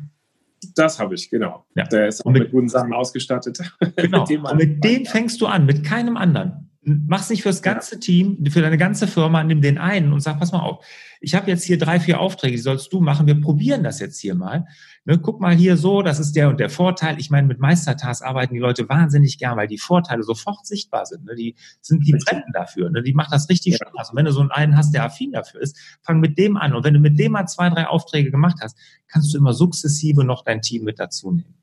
Das 0.73 0.99
habe 0.99 1.15
ich, 1.15 1.31
genau. 1.31 1.67
Ja. 1.75 1.85
Der 1.85 2.09
ist 2.09 2.25
auch 2.25 2.31
mit, 2.31 2.45
mit, 2.45 2.53
guten 2.53 2.69
Sachen 2.69 2.93
ausgestattet. 2.93 3.59
Genau. 3.97 4.27
mit 4.27 4.41
und 4.41 4.57
mit 4.57 4.85
dem 4.85 5.05
fängst 5.07 5.41
du 5.41 5.47
an, 5.47 5.67
mit 5.67 5.85
keinem 5.85 6.17
anderen. 6.17 6.71
Mach's 6.85 7.31
nicht 7.31 7.43
fürs 7.43 7.63
ganze 7.63 7.95
ja. 7.95 8.01
Team, 8.01 8.45
für 8.51 8.61
deine 8.61 8.77
ganze 8.77 9.07
Firma, 9.07 9.43
nimm 9.43 9.63
den 9.63 9.79
einen 9.79 10.13
und 10.13 10.21
sag, 10.21 10.39
pass 10.39 10.53
mal 10.53 10.61
auf, 10.61 10.85
ich 11.21 11.35
habe 11.35 11.51
jetzt 11.51 11.65
hier 11.65 11.79
drei, 11.79 11.99
vier 11.99 12.21
Aufträge, 12.21 12.57
die 12.57 12.63
sollst 12.63 12.93
du 12.93 13.01
machen, 13.01 13.27
wir 13.27 13.41
probieren 13.41 13.83
das 13.83 13.99
jetzt 13.99 14.21
hier 14.21 14.35
mal. 14.35 14.67
Ne, 15.07 15.19
guck 15.19 15.41
mal 15.41 15.55
hier 15.55 15.77
so, 15.77 16.03
das 16.03 16.19
ist 16.19 16.33
der 16.33 16.49
und 16.49 16.61
der 16.61 16.71
Vorteil. 16.71 17.19
Ich 17.19 17.31
meine, 17.31 17.47
mit 17.47 17.59
Meistertask 17.59 18.23
arbeiten 18.23 18.55
die 18.55 18.61
Leute 18.61 18.89
wahnsinnig 18.89 19.39
gern, 19.39 19.57
weil 19.57 19.67
die 19.67 19.79
Vorteile 19.79 20.23
sofort 20.23 20.67
sichtbar 20.67 21.07
sind. 21.07 21.25
Ne? 21.25 21.35
Die 21.35 21.57
sind, 21.81 22.07
die 22.07 22.13
brennen 22.13 22.53
dafür. 22.53 22.91
Ne? 22.91 23.03
Die 23.03 23.15
macht 23.15 23.33
das 23.33 23.49
richtig 23.49 23.79
ja. 23.79 23.87
Spaß. 23.87 24.11
Und 24.11 24.17
wenn 24.17 24.25
du 24.27 24.33
so 24.33 24.47
einen 24.49 24.77
hast, 24.77 24.93
der 24.93 25.05
affin 25.05 25.33
dafür 25.33 25.61
ist, 25.61 25.79
fang 26.03 26.21
mit 26.21 26.39
dem 26.39 26.57
an. 26.57 26.75
Und 26.75 26.85
wenn 26.85 26.95
du 26.95 27.01
mit 27.01 27.19
dem 27.19 27.33
mal 27.33 27.47
zwei, 27.47 27.71
drei 27.71 27.87
Aufträge 27.87 28.31
gemacht 28.31 28.59
hast, 28.63 28.79
kannst 29.09 29.33
du 29.33 29.39
immer 29.39 29.53
sukzessive 29.53 30.25
noch 30.25 30.43
dein 30.43 30.63
Team 30.63 30.85
mit 30.85 30.99
dazu 30.99 31.33
nehmen. 31.33 31.55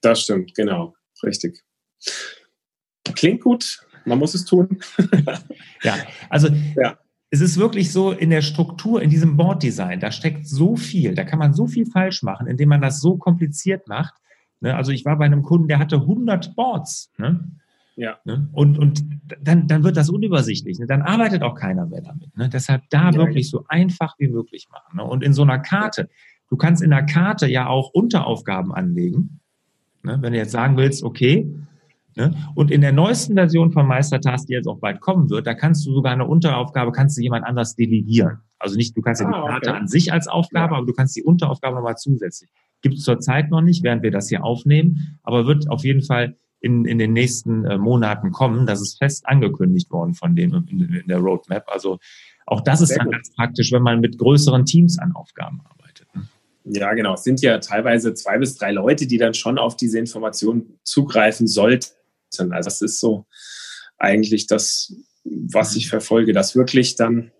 Das 0.00 0.22
stimmt, 0.22 0.54
genau. 0.54 0.94
Richtig. 1.22 1.64
Klingt 3.14 3.42
gut. 3.42 3.84
Man 4.04 4.18
muss 4.18 4.34
es 4.34 4.44
tun. 4.44 4.78
ja, 5.82 5.96
also 6.28 6.48
ja 6.76 6.98
es 7.34 7.40
ist 7.40 7.58
wirklich 7.58 7.90
so 7.90 8.12
in 8.12 8.30
der 8.30 8.42
Struktur, 8.42 9.02
in 9.02 9.10
diesem 9.10 9.36
Board-Design, 9.36 9.98
da 9.98 10.12
steckt 10.12 10.46
so 10.46 10.76
viel, 10.76 11.16
da 11.16 11.24
kann 11.24 11.40
man 11.40 11.52
so 11.52 11.66
viel 11.66 11.84
falsch 11.84 12.22
machen, 12.22 12.46
indem 12.46 12.68
man 12.68 12.80
das 12.80 13.00
so 13.00 13.16
kompliziert 13.16 13.88
macht. 13.88 14.14
Ne? 14.60 14.76
Also 14.76 14.92
ich 14.92 15.04
war 15.04 15.18
bei 15.18 15.24
einem 15.24 15.42
Kunden, 15.42 15.66
der 15.66 15.80
hatte 15.80 15.96
100 15.96 16.54
Boards. 16.54 17.10
Ne? 17.18 17.44
Ja. 17.96 18.18
Ne? 18.24 18.48
Und, 18.52 18.78
und 18.78 19.04
dann, 19.40 19.66
dann 19.66 19.82
wird 19.82 19.96
das 19.96 20.10
unübersichtlich. 20.10 20.78
Ne? 20.78 20.86
Dann 20.86 21.02
arbeitet 21.02 21.42
auch 21.42 21.56
keiner 21.56 21.86
mehr 21.86 22.02
damit. 22.02 22.36
Ne? 22.36 22.48
Deshalb 22.48 22.82
da 22.90 23.10
ja, 23.10 23.14
wirklich 23.14 23.50
so 23.50 23.64
einfach 23.68 24.14
wie 24.18 24.28
möglich 24.28 24.68
machen. 24.70 24.98
Ne? 24.98 25.02
Und 25.02 25.24
in 25.24 25.32
so 25.32 25.42
einer 25.42 25.58
Karte, 25.58 26.08
du 26.50 26.56
kannst 26.56 26.84
in 26.84 26.90
der 26.90 27.04
Karte 27.04 27.48
ja 27.48 27.66
auch 27.66 27.90
Unteraufgaben 27.92 28.72
anlegen. 28.72 29.40
Ne? 30.04 30.18
Wenn 30.20 30.34
du 30.34 30.38
jetzt 30.38 30.52
sagen 30.52 30.76
willst, 30.76 31.02
okay, 31.02 31.52
Ne? 32.16 32.34
Und 32.54 32.70
in 32.70 32.80
der 32.80 32.92
neuesten 32.92 33.34
Version 33.34 33.72
von 33.72 33.86
Meistertask, 33.86 34.46
die 34.46 34.52
jetzt 34.52 34.68
auch 34.68 34.78
bald 34.78 35.00
kommen 35.00 35.30
wird, 35.30 35.46
da 35.46 35.54
kannst 35.54 35.86
du 35.86 35.92
sogar 35.92 36.12
eine 36.12 36.26
Unteraufgabe, 36.26 36.92
kannst 36.92 37.18
du 37.18 37.22
jemand 37.22 37.44
anders 37.44 37.74
delegieren. 37.74 38.38
Also 38.58 38.76
nicht, 38.76 38.96
du 38.96 39.02
kannst 39.02 39.20
ja 39.20 39.28
die 39.28 39.34
ah, 39.34 39.46
Karte 39.46 39.70
okay. 39.70 39.78
an 39.78 39.88
sich 39.88 40.12
als 40.12 40.28
Aufgabe, 40.28 40.72
ja. 40.72 40.78
aber 40.78 40.86
du 40.86 40.92
kannst 40.92 41.16
die 41.16 41.22
Unteraufgabe 41.22 41.74
nochmal 41.76 41.96
zusätzlich. 41.96 42.50
Gibt 42.82 42.96
es 42.96 43.02
zurzeit 43.02 43.50
noch 43.50 43.62
nicht, 43.62 43.82
während 43.82 44.02
wir 44.02 44.10
das 44.10 44.28
hier 44.28 44.44
aufnehmen, 44.44 45.18
aber 45.22 45.46
wird 45.46 45.70
auf 45.70 45.84
jeden 45.84 46.02
Fall 46.02 46.36
in, 46.60 46.86
in 46.86 46.98
den 46.98 47.12
nächsten 47.12 47.64
äh, 47.64 47.76
Monaten 47.76 48.30
kommen. 48.30 48.66
Das 48.66 48.80
ist 48.80 48.98
fest 48.98 49.26
angekündigt 49.26 49.90
worden 49.90 50.14
von 50.14 50.34
denen 50.34 50.66
in, 50.68 50.80
in 50.80 51.08
der 51.08 51.18
Roadmap. 51.18 51.64
Also 51.68 51.98
auch 52.46 52.62
das 52.62 52.80
ist 52.80 52.88
Sehr 52.88 52.98
dann 52.98 53.06
gut. 53.06 53.14
ganz 53.14 53.34
praktisch, 53.34 53.72
wenn 53.72 53.82
man 53.82 54.00
mit 54.00 54.18
größeren 54.18 54.64
Teams 54.64 54.98
an 54.98 55.12
Aufgaben 55.12 55.60
arbeitet. 55.68 56.08
Ne? 56.14 56.22
Ja, 56.64 56.94
genau. 56.94 57.14
Es 57.14 57.24
sind 57.24 57.42
ja 57.42 57.58
teilweise 57.58 58.14
zwei 58.14 58.38
bis 58.38 58.56
drei 58.56 58.72
Leute, 58.72 59.06
die 59.06 59.18
dann 59.18 59.34
schon 59.34 59.58
auf 59.58 59.76
diese 59.76 59.98
Informationen 59.98 60.78
zugreifen 60.82 61.46
sollten. 61.46 61.88
Also 62.40 62.68
das 62.68 62.82
ist 62.82 63.00
so 63.00 63.26
eigentlich 63.98 64.46
das, 64.46 64.94
was 65.24 65.76
ich 65.76 65.88
verfolge, 65.88 66.32
dass 66.32 66.56
wirklich 66.56 66.96
dann 66.96 67.32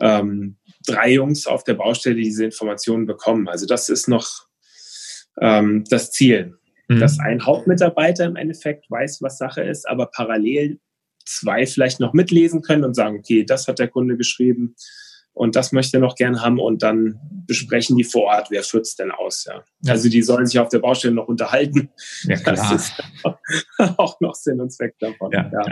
ähm, 0.00 0.56
drei 0.86 1.12
Jungs 1.12 1.46
auf 1.46 1.64
der 1.64 1.74
Baustelle 1.74 2.16
diese 2.16 2.44
Informationen 2.44 3.06
bekommen. 3.06 3.48
Also 3.48 3.66
das 3.66 3.88
ist 3.88 4.08
noch 4.08 4.46
ähm, 5.40 5.84
das 5.88 6.10
Ziel, 6.12 6.58
mhm. 6.88 7.00
dass 7.00 7.18
ein 7.18 7.44
Hauptmitarbeiter 7.44 8.24
im 8.24 8.36
Endeffekt 8.36 8.90
weiß, 8.90 9.20
was 9.22 9.38
Sache 9.38 9.62
ist, 9.62 9.88
aber 9.88 10.06
parallel 10.06 10.80
zwei 11.26 11.66
vielleicht 11.66 12.00
noch 12.00 12.12
mitlesen 12.12 12.62
können 12.62 12.84
und 12.84 12.94
sagen, 12.94 13.18
okay, 13.18 13.44
das 13.44 13.68
hat 13.68 13.78
der 13.78 13.88
Kunde 13.88 14.16
geschrieben, 14.16 14.74
und 15.40 15.56
das 15.56 15.72
möchte 15.72 15.96
er 15.96 16.00
noch 16.02 16.16
gern 16.16 16.42
haben 16.42 16.60
und 16.60 16.82
dann 16.82 17.18
besprechen 17.46 17.96
die 17.96 18.04
vor 18.04 18.24
Ort, 18.24 18.50
wer 18.50 18.62
führt 18.62 18.84
es 18.84 18.94
denn 18.94 19.10
aus. 19.10 19.46
Ja. 19.48 19.64
ja. 19.80 19.92
Also 19.94 20.10
die 20.10 20.20
sollen 20.20 20.44
sich 20.44 20.58
auf 20.58 20.68
der 20.68 20.80
Baustelle 20.80 21.14
noch 21.14 21.28
unterhalten. 21.28 21.88
Ja, 22.24 22.36
klar. 22.36 22.56
Das 22.56 22.70
ist 22.72 23.02
auch 23.96 24.20
noch 24.20 24.34
Sinn 24.34 24.60
und 24.60 24.70
Zweck 24.70 24.96
davon. 24.98 25.32
Ja, 25.32 25.50
ja. 25.50 25.64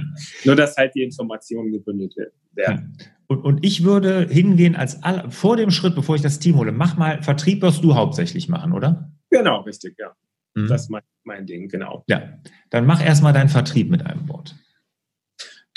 Nur, 0.46 0.56
dass 0.56 0.78
halt 0.78 0.94
die 0.94 1.02
Informationen 1.02 1.70
gebündelt 1.70 2.14
werden. 2.52 2.96
Und, 3.26 3.44
und 3.44 3.62
ich 3.62 3.84
würde 3.84 4.26
hingehen 4.30 4.74
als 4.74 5.02
all, 5.02 5.30
vor 5.30 5.58
dem 5.58 5.70
Schritt, 5.70 5.94
bevor 5.94 6.16
ich 6.16 6.22
das 6.22 6.38
Team 6.38 6.56
hole, 6.56 6.72
mach 6.72 6.96
mal, 6.96 7.22
Vertrieb 7.22 7.60
wirst 7.60 7.84
du 7.84 7.94
hauptsächlich 7.94 8.48
machen, 8.48 8.72
oder? 8.72 9.12
Genau, 9.28 9.60
richtig, 9.60 9.98
ja. 9.98 10.16
Mhm. 10.54 10.68
Das 10.68 10.84
ist 10.84 10.88
mein, 10.88 11.02
mein 11.24 11.44
Ding, 11.44 11.68
genau. 11.68 12.04
Ja, 12.06 12.38
dann 12.70 12.86
mach 12.86 13.04
erstmal 13.04 13.34
deinen 13.34 13.50
Vertrieb 13.50 13.90
mit 13.90 14.06
einem 14.06 14.30
Wort. 14.30 14.54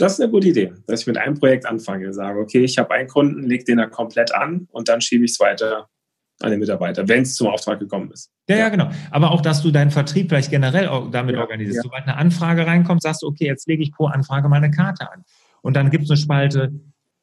Das 0.01 0.13
ist 0.13 0.21
eine 0.21 0.31
gute 0.31 0.47
Idee, 0.47 0.73
dass 0.87 1.01
ich 1.01 1.07
mit 1.07 1.17
einem 1.17 1.35
Projekt 1.35 1.67
anfange, 1.67 2.11
sage, 2.11 2.39
okay, 2.39 2.63
ich 2.63 2.79
habe 2.79 2.89
einen 2.91 3.07
Kunden, 3.07 3.43
lege 3.43 3.65
den 3.65 3.77
da 3.77 3.85
komplett 3.85 4.33
an 4.33 4.67
und 4.71 4.89
dann 4.89 4.99
schiebe 4.99 5.25
ich 5.25 5.31
es 5.33 5.39
weiter 5.39 5.89
an 6.39 6.49
den 6.49 6.59
Mitarbeiter, 6.59 7.07
wenn 7.07 7.21
es 7.21 7.35
zum 7.35 7.45
Auftrag 7.45 7.79
gekommen 7.79 8.09
ist. 8.09 8.31
Ja, 8.49 8.57
ja, 8.57 8.69
genau. 8.69 8.89
Aber 9.11 9.29
auch, 9.29 9.41
dass 9.41 9.61
du 9.61 9.69
deinen 9.69 9.91
Vertrieb 9.91 10.29
vielleicht 10.29 10.49
generell 10.49 10.89
damit 11.11 11.35
ja, 11.35 11.41
organisierst. 11.41 11.75
Ja. 11.75 11.81
Sobald 11.83 12.07
eine 12.07 12.17
Anfrage 12.17 12.65
reinkommt, 12.65 13.03
sagst 13.03 13.21
du, 13.21 13.27
okay, 13.27 13.45
jetzt 13.45 13.67
lege 13.67 13.83
ich 13.83 13.91
pro 13.91 14.07
Anfrage 14.07 14.49
mal 14.49 14.55
eine 14.55 14.71
Karte 14.71 15.11
an. 15.11 15.23
Und 15.61 15.75
dann 15.75 15.91
gibt 15.91 16.05
es 16.05 16.09
eine 16.09 16.17
Spalte, 16.17 16.71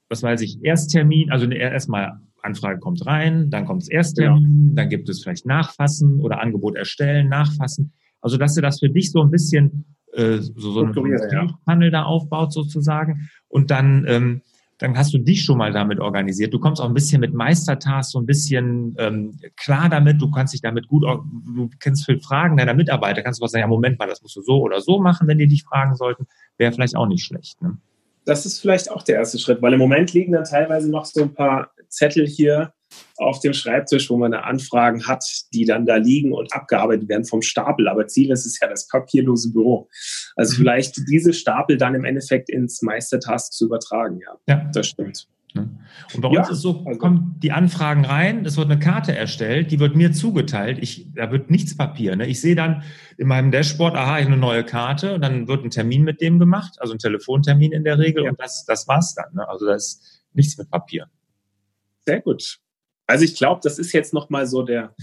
was 0.09 0.23
weiß 0.23 0.41
ich, 0.43 0.63
Ersttermin, 0.63 1.33
also 1.33 1.47
erstmal 1.51 2.21
Anfrage 2.43 2.79
kommt 2.79 3.05
rein, 3.07 3.51
dann 3.51 3.65
kommt 3.65 3.83
das 3.83 3.89
Ersttermin, 3.89 4.69
ja. 4.69 4.75
dann 4.77 4.89
gibt 4.89 5.09
es 5.09 5.25
vielleicht 5.25 5.47
Nachfassen 5.47 6.21
oder 6.21 6.41
Angebot 6.41 6.77
erstellen, 6.77 7.29
Nachfassen. 7.29 7.93
Also, 8.21 8.37
dass 8.37 8.55
du 8.55 8.61
das 8.61 8.79
für 8.79 8.89
dich 8.89 9.11
so 9.11 9.21
ein 9.21 9.33
bisschen 9.33 9.98
äh, 10.19 10.39
so, 10.41 10.73
so 10.73 10.81
einen 10.81 11.57
Handel 11.67 11.91
da 11.91 12.03
aufbaut 12.03 12.53
sozusagen. 12.53 13.31
Und 13.49 13.71
dann, 13.71 14.05
ähm, 14.09 14.43
dann 14.79 14.97
hast 14.97 15.15
du 15.15 15.19
dich 15.19 15.45
schon 15.45 15.59
mal 15.59 15.73
damit 15.73 16.01
organisiert. 16.01 16.53
Du 16.53 16.59
kommst 16.59 16.81
auch 16.81 16.87
ein 16.87 16.95
bisschen 16.95 17.21
mit 17.21 17.35
Meistertasks 17.35 18.13
so 18.13 18.21
ein 18.21 18.27
bisschen 18.27 18.95
ähm, 18.99 19.39
klar 19.57 19.89
damit. 19.89 20.21
Du 20.21 20.31
kannst 20.31 20.55
dich 20.55 20.61
damit 20.61 20.89
gut, 20.89 21.05
du 21.05 21.71
kennst 21.81 22.05
viel 22.05 22.21
Fragen 22.21 22.57
deiner 22.57 22.75
Mitarbeiter. 22.75 23.23
Kannst 23.23 23.41
du 23.41 23.45
was 23.45 23.53
sagen, 23.53 23.63
ja, 23.63 23.67
Moment 23.69 23.99
mal, 23.99 24.09
das 24.09 24.23
musst 24.23 24.37
du 24.37 24.43
so 24.43 24.61
oder 24.61 24.81
so 24.81 25.01
machen, 25.01 25.27
wenn 25.29 25.39
die 25.39 25.47
dich 25.47 25.65
fragen 25.65 25.95
sollten. 25.97 26.27
Wäre 26.59 26.73
vielleicht 26.73 26.97
auch 26.97 27.07
nicht 27.07 27.25
schlecht. 27.25 27.63
Ne? 27.63 27.79
Das 28.25 28.45
ist 28.45 28.61
vielleicht 28.61 28.91
auch 28.91 29.03
der 29.03 29.17
erste 29.17 29.39
Schritt, 29.39 29.63
weil 29.63 29.73
im 29.73 29.79
Moment 29.79 30.13
liegen 30.13 30.33
dann 30.33 30.45
teilweise 30.45 30.91
noch 30.91 31.07
so 31.07 31.23
ein 31.23 31.33
paar 31.33 31.71
Zettel 31.89 32.27
hier 32.27 32.73
auf 33.17 33.41
dem 33.41 33.53
Schreibtisch, 33.53 34.11
wo 34.11 34.17
man 34.17 34.35
Anfragen 34.35 35.07
hat, 35.07 35.25
die 35.53 35.65
dann 35.65 35.87
da 35.87 35.97
liegen 35.97 36.33
und 36.33 36.53
abgearbeitet 36.53 37.09
werden 37.09 37.25
vom 37.25 37.43
Stapel. 37.43 37.89
Aber 37.89 38.07
Ziel 38.07 38.31
ist 38.31 38.47
es 38.47 38.59
ja 38.61 38.69
das 38.69 38.89
papierlose 38.89 39.53
Büro. 39.53 39.89
Also 40.37 40.55
mhm. 40.55 40.59
vielleicht 40.59 40.97
diese 41.09 41.33
Stapel 41.33 41.77
dann 41.77 41.95
im 41.95 42.05
Endeffekt 42.05 42.49
ins 42.49 42.83
Meistertask 42.83 43.53
zu 43.53 43.67
übertragen. 43.67 44.21
Ja, 44.21 44.55
ja. 44.55 44.71
das 44.73 44.87
stimmt. 44.87 45.29
Und 45.55 46.21
bei 46.21 46.29
uns 46.29 46.37
ja, 46.37 46.53
ist 46.53 46.61
so, 46.61 46.85
also, 46.87 46.99
kommen 46.99 47.37
die 47.43 47.53
Anfragen 47.53 48.05
rein, 48.05 48.45
es 48.45 48.57
wird 48.57 48.71
eine 48.71 48.79
Karte 48.79 49.17
erstellt, 49.17 49.71
die 49.71 49.81
wird 49.81 49.97
mir 49.97 50.13
zugeteilt. 50.13 50.79
Ich, 50.81 51.13
da 51.15 51.31
wird 51.31 51.51
nichts 51.51 51.77
Papier. 51.77 52.17
Ne? 52.17 52.27
Ich 52.27 52.41
sehe 52.41 52.55
dann 52.55 52.83
in 53.17 53.29
meinem 53.29 53.51
Dashboard, 53.51 53.97
aha, 53.97 54.19
ich 54.19 54.25
habe 54.25 54.33
eine 54.33 54.41
neue 54.41 54.65
Karte 54.65 55.15
und 55.15 55.23
dann 55.23 55.49
wird 55.49 55.65
ein 55.65 55.71
Termin 55.71 56.03
mit 56.03 56.21
dem 56.21 56.39
gemacht, 56.39 56.77
also 56.81 56.93
ein 56.93 56.99
Telefontermin 56.99 57.73
in 57.73 57.85
der 57.85 57.99
Regel 57.99 58.25
ja. 58.25 58.31
und 58.31 58.41
das, 58.41 58.65
das 58.67 58.87
war's 58.89 59.15
dann. 59.15 59.35
Ne? 59.35 59.49
Also 59.49 59.67
da 59.67 59.75
ist 59.75 60.23
nichts 60.35 60.57
mit 60.59 60.71
Papier. 60.71 61.07
Sehr 62.07 62.21
gut. 62.21 62.59
Also 63.09 63.25
ich 63.25 63.35
glaube, 63.35 63.61
das 63.65 63.79
ist 63.79 63.93
jetzt 63.93 64.13
nochmal 64.13 64.47
so 64.47 64.63
der, 64.63 64.95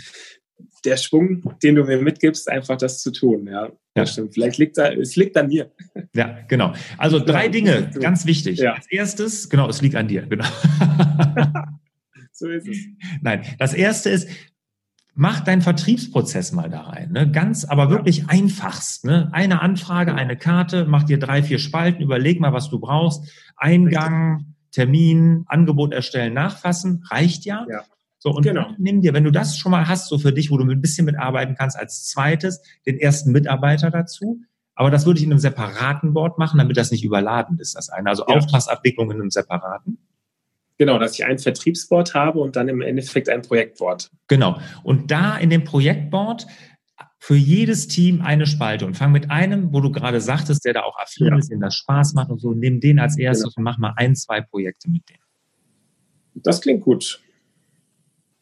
der 0.85 0.95
Schwung, 0.97 1.55
den 1.63 1.75
du 1.75 1.83
mir 1.83 1.99
mitgibst, 1.99 2.47
einfach 2.49 2.77
das 2.77 3.01
zu 3.01 3.11
tun. 3.11 3.47
Ja, 3.47 3.69
ja. 3.97 4.05
stimmt. 4.05 4.35
Vielleicht 4.35 4.59
liegt 4.59 4.77
da, 4.77 4.91
es 4.91 5.15
liegt 5.15 5.35
an 5.35 5.47
mir. 5.47 5.71
Ja, 6.13 6.37
genau. 6.47 6.73
Also 6.99 7.19
drei 7.19 7.47
Dinge, 7.49 7.89
ganz 7.99 8.27
wichtig. 8.27 8.59
Ja. 8.59 8.73
Als 8.73 8.89
erstes, 8.91 9.49
genau, 9.49 9.67
es 9.67 9.81
liegt 9.81 9.95
an 9.95 10.07
dir, 10.07 10.21
genau. 10.21 10.45
so 12.31 12.47
ist 12.47 12.67
es. 12.67 12.77
Nein, 13.21 13.41
das 13.57 13.73
erste 13.73 14.11
ist, 14.11 14.29
mach 15.15 15.39
deinen 15.39 15.63
Vertriebsprozess 15.63 16.51
mal 16.51 16.69
da 16.69 16.81
rein. 16.81 17.11
Ne? 17.11 17.31
Ganz, 17.31 17.65
aber 17.65 17.89
wirklich 17.89 18.19
ja. 18.19 18.25
einfachst. 18.27 19.03
Ne? 19.03 19.29
Eine 19.31 19.63
Anfrage, 19.63 20.13
eine 20.13 20.37
Karte, 20.37 20.85
mach 20.85 21.03
dir 21.03 21.17
drei, 21.17 21.41
vier 21.41 21.57
Spalten, 21.57 22.03
überleg 22.03 22.39
mal, 22.39 22.53
was 22.53 22.69
du 22.69 22.79
brauchst. 22.79 23.23
Eingang. 23.57 24.51
Termin, 24.75 25.45
Angebot 25.47 25.93
erstellen, 25.93 26.33
nachfassen, 26.33 27.01
reicht 27.09 27.45
ja. 27.45 27.65
ja. 27.69 27.85
So, 28.25 28.31
und 28.31 28.41
genau. 28.41 28.71
nimm 28.79 29.01
dir, 29.01 29.13
wenn 29.13 29.23
du 29.23 29.29
das 29.29 29.55
schon 29.55 29.71
mal 29.71 29.87
hast, 29.87 30.09
so 30.09 30.17
für 30.17 30.33
dich, 30.33 30.49
wo 30.49 30.57
du 30.57 30.65
ein 30.65 30.81
bisschen 30.81 31.05
mitarbeiten 31.05 31.53
kannst, 31.55 31.77
als 31.77 32.07
zweites 32.07 32.59
den 32.87 32.97
ersten 32.97 33.31
Mitarbeiter 33.31 33.91
dazu. 33.91 34.41
Aber 34.73 34.89
das 34.89 35.05
würde 35.05 35.19
ich 35.19 35.25
in 35.25 35.31
einem 35.31 35.37
separaten 35.37 36.11
Board 36.11 36.39
machen, 36.39 36.57
damit 36.57 36.75
das 36.75 36.89
nicht 36.89 37.03
überladen 37.03 37.59
ist, 37.59 37.75
das 37.75 37.89
eine. 37.89 38.09
Also 38.09 38.25
ja. 38.27 38.35
Auftragsabwicklung 38.35 39.11
in 39.11 39.21
einem 39.21 39.29
separaten. 39.29 39.99
Genau, 40.79 40.97
dass 40.97 41.13
ich 41.13 41.23
ein 41.23 41.37
Vertriebsboard 41.37 42.15
habe 42.15 42.39
und 42.39 42.55
dann 42.55 42.67
im 42.67 42.81
Endeffekt 42.81 43.29
ein 43.29 43.43
Projektboard. 43.43 44.09
Genau. 44.27 44.59
Und 44.81 45.11
da 45.11 45.37
in 45.37 45.51
dem 45.51 45.63
Projektboard 45.63 46.47
für 47.19 47.35
jedes 47.35 47.87
Team 47.87 48.23
eine 48.23 48.47
Spalte 48.47 48.87
und 48.87 48.97
fang 48.97 49.11
mit 49.11 49.29
einem, 49.29 49.71
wo 49.71 49.81
du 49.81 49.91
gerade 49.91 50.19
sagtest, 50.19 50.65
der 50.65 50.73
da 50.73 50.81
auch 50.81 50.97
affin 50.97 51.27
ja. 51.27 51.37
ist, 51.37 51.51
dem 51.51 51.59
das 51.59 51.75
Spaß 51.75 52.15
macht 52.15 52.31
und 52.31 52.39
so, 52.39 52.53
nimm 52.53 52.79
den 52.79 52.97
als 52.97 53.19
erstes 53.19 53.53
genau. 53.53 53.59
und 53.59 53.63
mach 53.65 53.77
mal 53.77 53.93
ein, 53.97 54.15
zwei 54.15 54.41
Projekte 54.41 54.89
mit 54.89 55.07
dem. 55.09 55.17
Das 56.33 56.59
klingt 56.59 56.81
gut. 56.81 57.21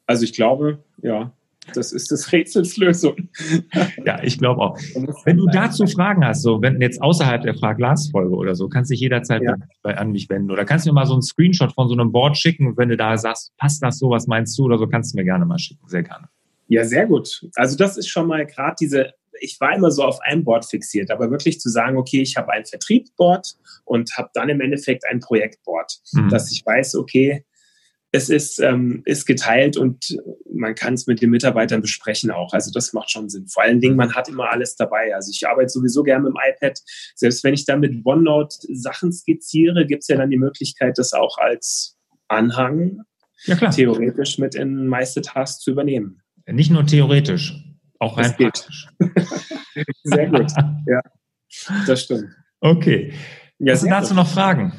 Also 0.06 0.24
ich 0.24 0.34
glaube, 0.34 0.84
ja, 1.02 1.34
das 1.74 1.94
ist 1.94 2.12
das 2.12 2.32
Rätsels 2.32 2.78
Lösung. 2.78 3.30
ja, 4.06 4.22
ich 4.22 4.38
glaube 4.38 4.62
auch. 4.62 4.78
Wenn 5.24 5.38
du 5.38 5.48
dazu 5.48 5.88
Fragen 5.88 6.26
hast, 6.26 6.42
so 6.42 6.62
wenn 6.62 6.82
jetzt 6.82 7.02
außerhalb 7.02 7.42
der 7.42 7.56
Frag-Glas-Folge 7.56 8.36
oder 8.36 8.56
so, 8.56 8.68
kannst 8.68 8.92
du 8.92 8.94
dich 8.94 9.02
jederzeit 9.02 9.42
ja. 9.44 9.56
an 9.84 10.12
mich 10.12 10.30
wenden. 10.30 10.52
Oder 10.52 10.66
kannst 10.66 10.86
du 10.86 10.90
mir 10.90 10.96
mal 10.96 11.06
so 11.06 11.14
einen 11.14 11.22
Screenshot 11.22 11.72
von 11.74 11.88
so 11.88 11.94
einem 11.94 12.12
Board 12.12 12.38
schicken, 12.38 12.76
wenn 12.78 12.90
du 12.90 12.98
da 12.98 13.18
sagst, 13.18 13.56
passt 13.58 13.82
das 13.82 14.00
so, 14.00 14.10
was 14.10 14.28
meinst 14.28 14.58
du 14.58 14.66
oder 14.66 14.78
so, 14.78 14.88
kannst 14.88 15.14
du 15.14 15.18
mir 15.18 15.24
gerne 15.24 15.46
mal 15.46 15.60
schicken. 15.60 15.88
Sehr 15.88 16.04
gerne. 16.04 16.28
Ja, 16.68 16.84
sehr 16.84 17.06
gut. 17.06 17.48
Also 17.56 17.78
das 17.78 17.98
ist 17.98 18.08
schon 18.08 18.28
mal 18.28 18.46
gerade 18.46 18.76
diese, 18.80 19.14
ich 19.40 19.60
war 19.60 19.76
immer 19.76 19.92
so 19.92 20.04
auf 20.04 20.20
einem 20.22 20.44
Board 20.44 20.66
fixiert, 20.66 21.12
aber 21.12 21.32
wirklich 21.32 21.60
zu 21.60 21.70
sagen, 21.70 21.98
okay, 21.98 22.22
ich 22.22 22.36
habe 22.36 22.52
ein 22.52 22.66
Vertriebsboard 22.66 23.56
und 23.86 24.12
habe 24.18 24.30
dann 24.34 24.50
im 24.50 24.62
Endeffekt 24.62 25.04
ein 25.10 25.20
Projektboard, 25.20 26.00
mhm. 26.14 26.30
dass 26.30 26.52
ich 26.52 26.66
weiß, 26.66 26.96
okay, 26.96 27.46
es 28.16 28.30
ist, 28.30 28.60
ähm, 28.60 29.02
ist 29.06 29.26
geteilt 29.26 29.76
und 29.76 30.16
man 30.54 30.76
kann 30.76 30.94
es 30.94 31.08
mit 31.08 31.20
den 31.24 31.32
Mitarbeitern 31.32 31.82
besprechen 31.82 32.30
auch. 32.30 32.54
Also 32.54 32.70
das 32.72 32.94
macht 32.94 33.10
schon 33.10 33.28
Sinn. 33.28 33.48
Vor 33.48 33.64
allen 33.64 33.82
Dingen, 33.82 33.96
man 33.96 34.14
hat 34.14 34.30
immer 34.30 34.52
alles 34.52 34.76
dabei. 34.76 35.16
Also 35.16 35.32
ich 35.34 35.48
arbeite 35.48 35.70
sowieso 35.70 36.04
gerne 36.04 36.26
mit 36.26 36.34
dem 36.34 36.54
iPad. 36.54 36.80
Selbst 37.16 37.44
wenn 37.44 37.56
ich 37.56 37.66
dann 37.66 37.80
mit 37.80 38.06
OneNote 38.06 38.56
Sachen 38.72 39.12
skizziere, 39.12 39.88
gibt 39.88 40.04
es 40.04 40.10
ja 40.10 40.18
dann 40.18 40.30
die 40.30 40.38
Möglichkeit, 40.38 41.00
das 41.00 41.14
auch 41.14 41.40
als 41.40 41.98
Anhang 42.28 43.02
ja, 43.46 43.56
theoretisch 43.56 44.38
mit 44.38 44.54
in 44.54 44.88
Meistertask 44.88 45.60
zu 45.62 45.72
übernehmen. 45.72 46.22
Nicht 46.46 46.70
nur 46.70 46.86
theoretisch, 46.86 47.56
auch 47.98 48.20
rein 48.20 48.36
praktisch. 48.38 48.90
sehr 50.04 50.30
gut. 50.30 50.52
Ja, 50.86 51.02
das 51.88 52.04
stimmt. 52.04 52.30
Okay. 52.60 53.12
Ja, 53.58 53.74
Hast 53.74 53.84
du 53.84 53.90
dazu 53.90 54.14
noch 54.14 54.28
Fragen? 54.28 54.72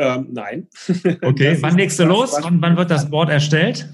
Ähm, 0.00 0.28
nein. 0.32 0.68
Okay, 1.22 1.58
wann 1.60 1.76
legst 1.76 1.98
du 1.98 2.04
los? 2.04 2.34
Wann, 2.40 2.62
wann 2.62 2.76
wird 2.76 2.90
das 2.90 3.10
Board 3.10 3.28
erstellt? 3.28 3.86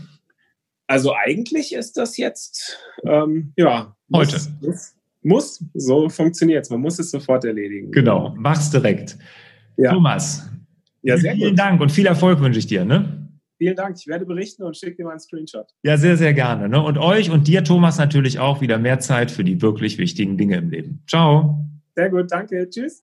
Also 0.86 1.12
eigentlich 1.12 1.74
ist 1.74 1.96
das 1.96 2.16
jetzt, 2.16 2.78
ähm, 3.04 3.52
ja. 3.56 3.96
Heute. 4.12 4.40
Muss, 4.60 4.94
muss, 5.22 5.64
so 5.74 6.08
funktioniert 6.08 6.64
es. 6.64 6.70
Man 6.70 6.80
muss 6.80 7.00
es 7.00 7.10
sofort 7.10 7.44
erledigen. 7.44 7.90
Genau, 7.90 8.34
mach's 8.38 8.70
direkt. 8.70 9.18
Ja. 9.76 9.92
Thomas, 9.92 10.48
ja, 11.02 11.16
sehr 11.16 11.34
vielen 11.34 11.50
gut. 11.50 11.58
Dank 11.58 11.80
und 11.80 11.90
viel 11.90 12.06
Erfolg 12.06 12.40
wünsche 12.40 12.60
ich 12.60 12.68
dir. 12.68 12.84
Ne? 12.84 13.28
Vielen 13.58 13.74
Dank. 13.74 13.96
Ich 13.98 14.06
werde 14.06 14.26
berichten 14.26 14.62
und 14.62 14.76
schicke 14.76 14.96
dir 14.96 15.04
mal 15.06 15.10
einen 15.10 15.20
Screenshot. 15.20 15.66
Ja, 15.82 15.96
sehr, 15.96 16.16
sehr 16.16 16.34
gerne. 16.34 16.68
Ne? 16.68 16.80
Und 16.80 16.98
euch 16.98 17.30
und 17.30 17.48
dir, 17.48 17.64
Thomas, 17.64 17.98
natürlich 17.98 18.38
auch 18.38 18.60
wieder 18.60 18.78
mehr 18.78 19.00
Zeit 19.00 19.32
für 19.32 19.42
die 19.42 19.60
wirklich 19.60 19.98
wichtigen 19.98 20.38
Dinge 20.38 20.58
im 20.58 20.70
Leben. 20.70 21.02
Ciao. 21.08 21.66
Sehr 21.96 22.10
gut, 22.10 22.30
danke. 22.30 22.68
Tschüss. 22.70 23.02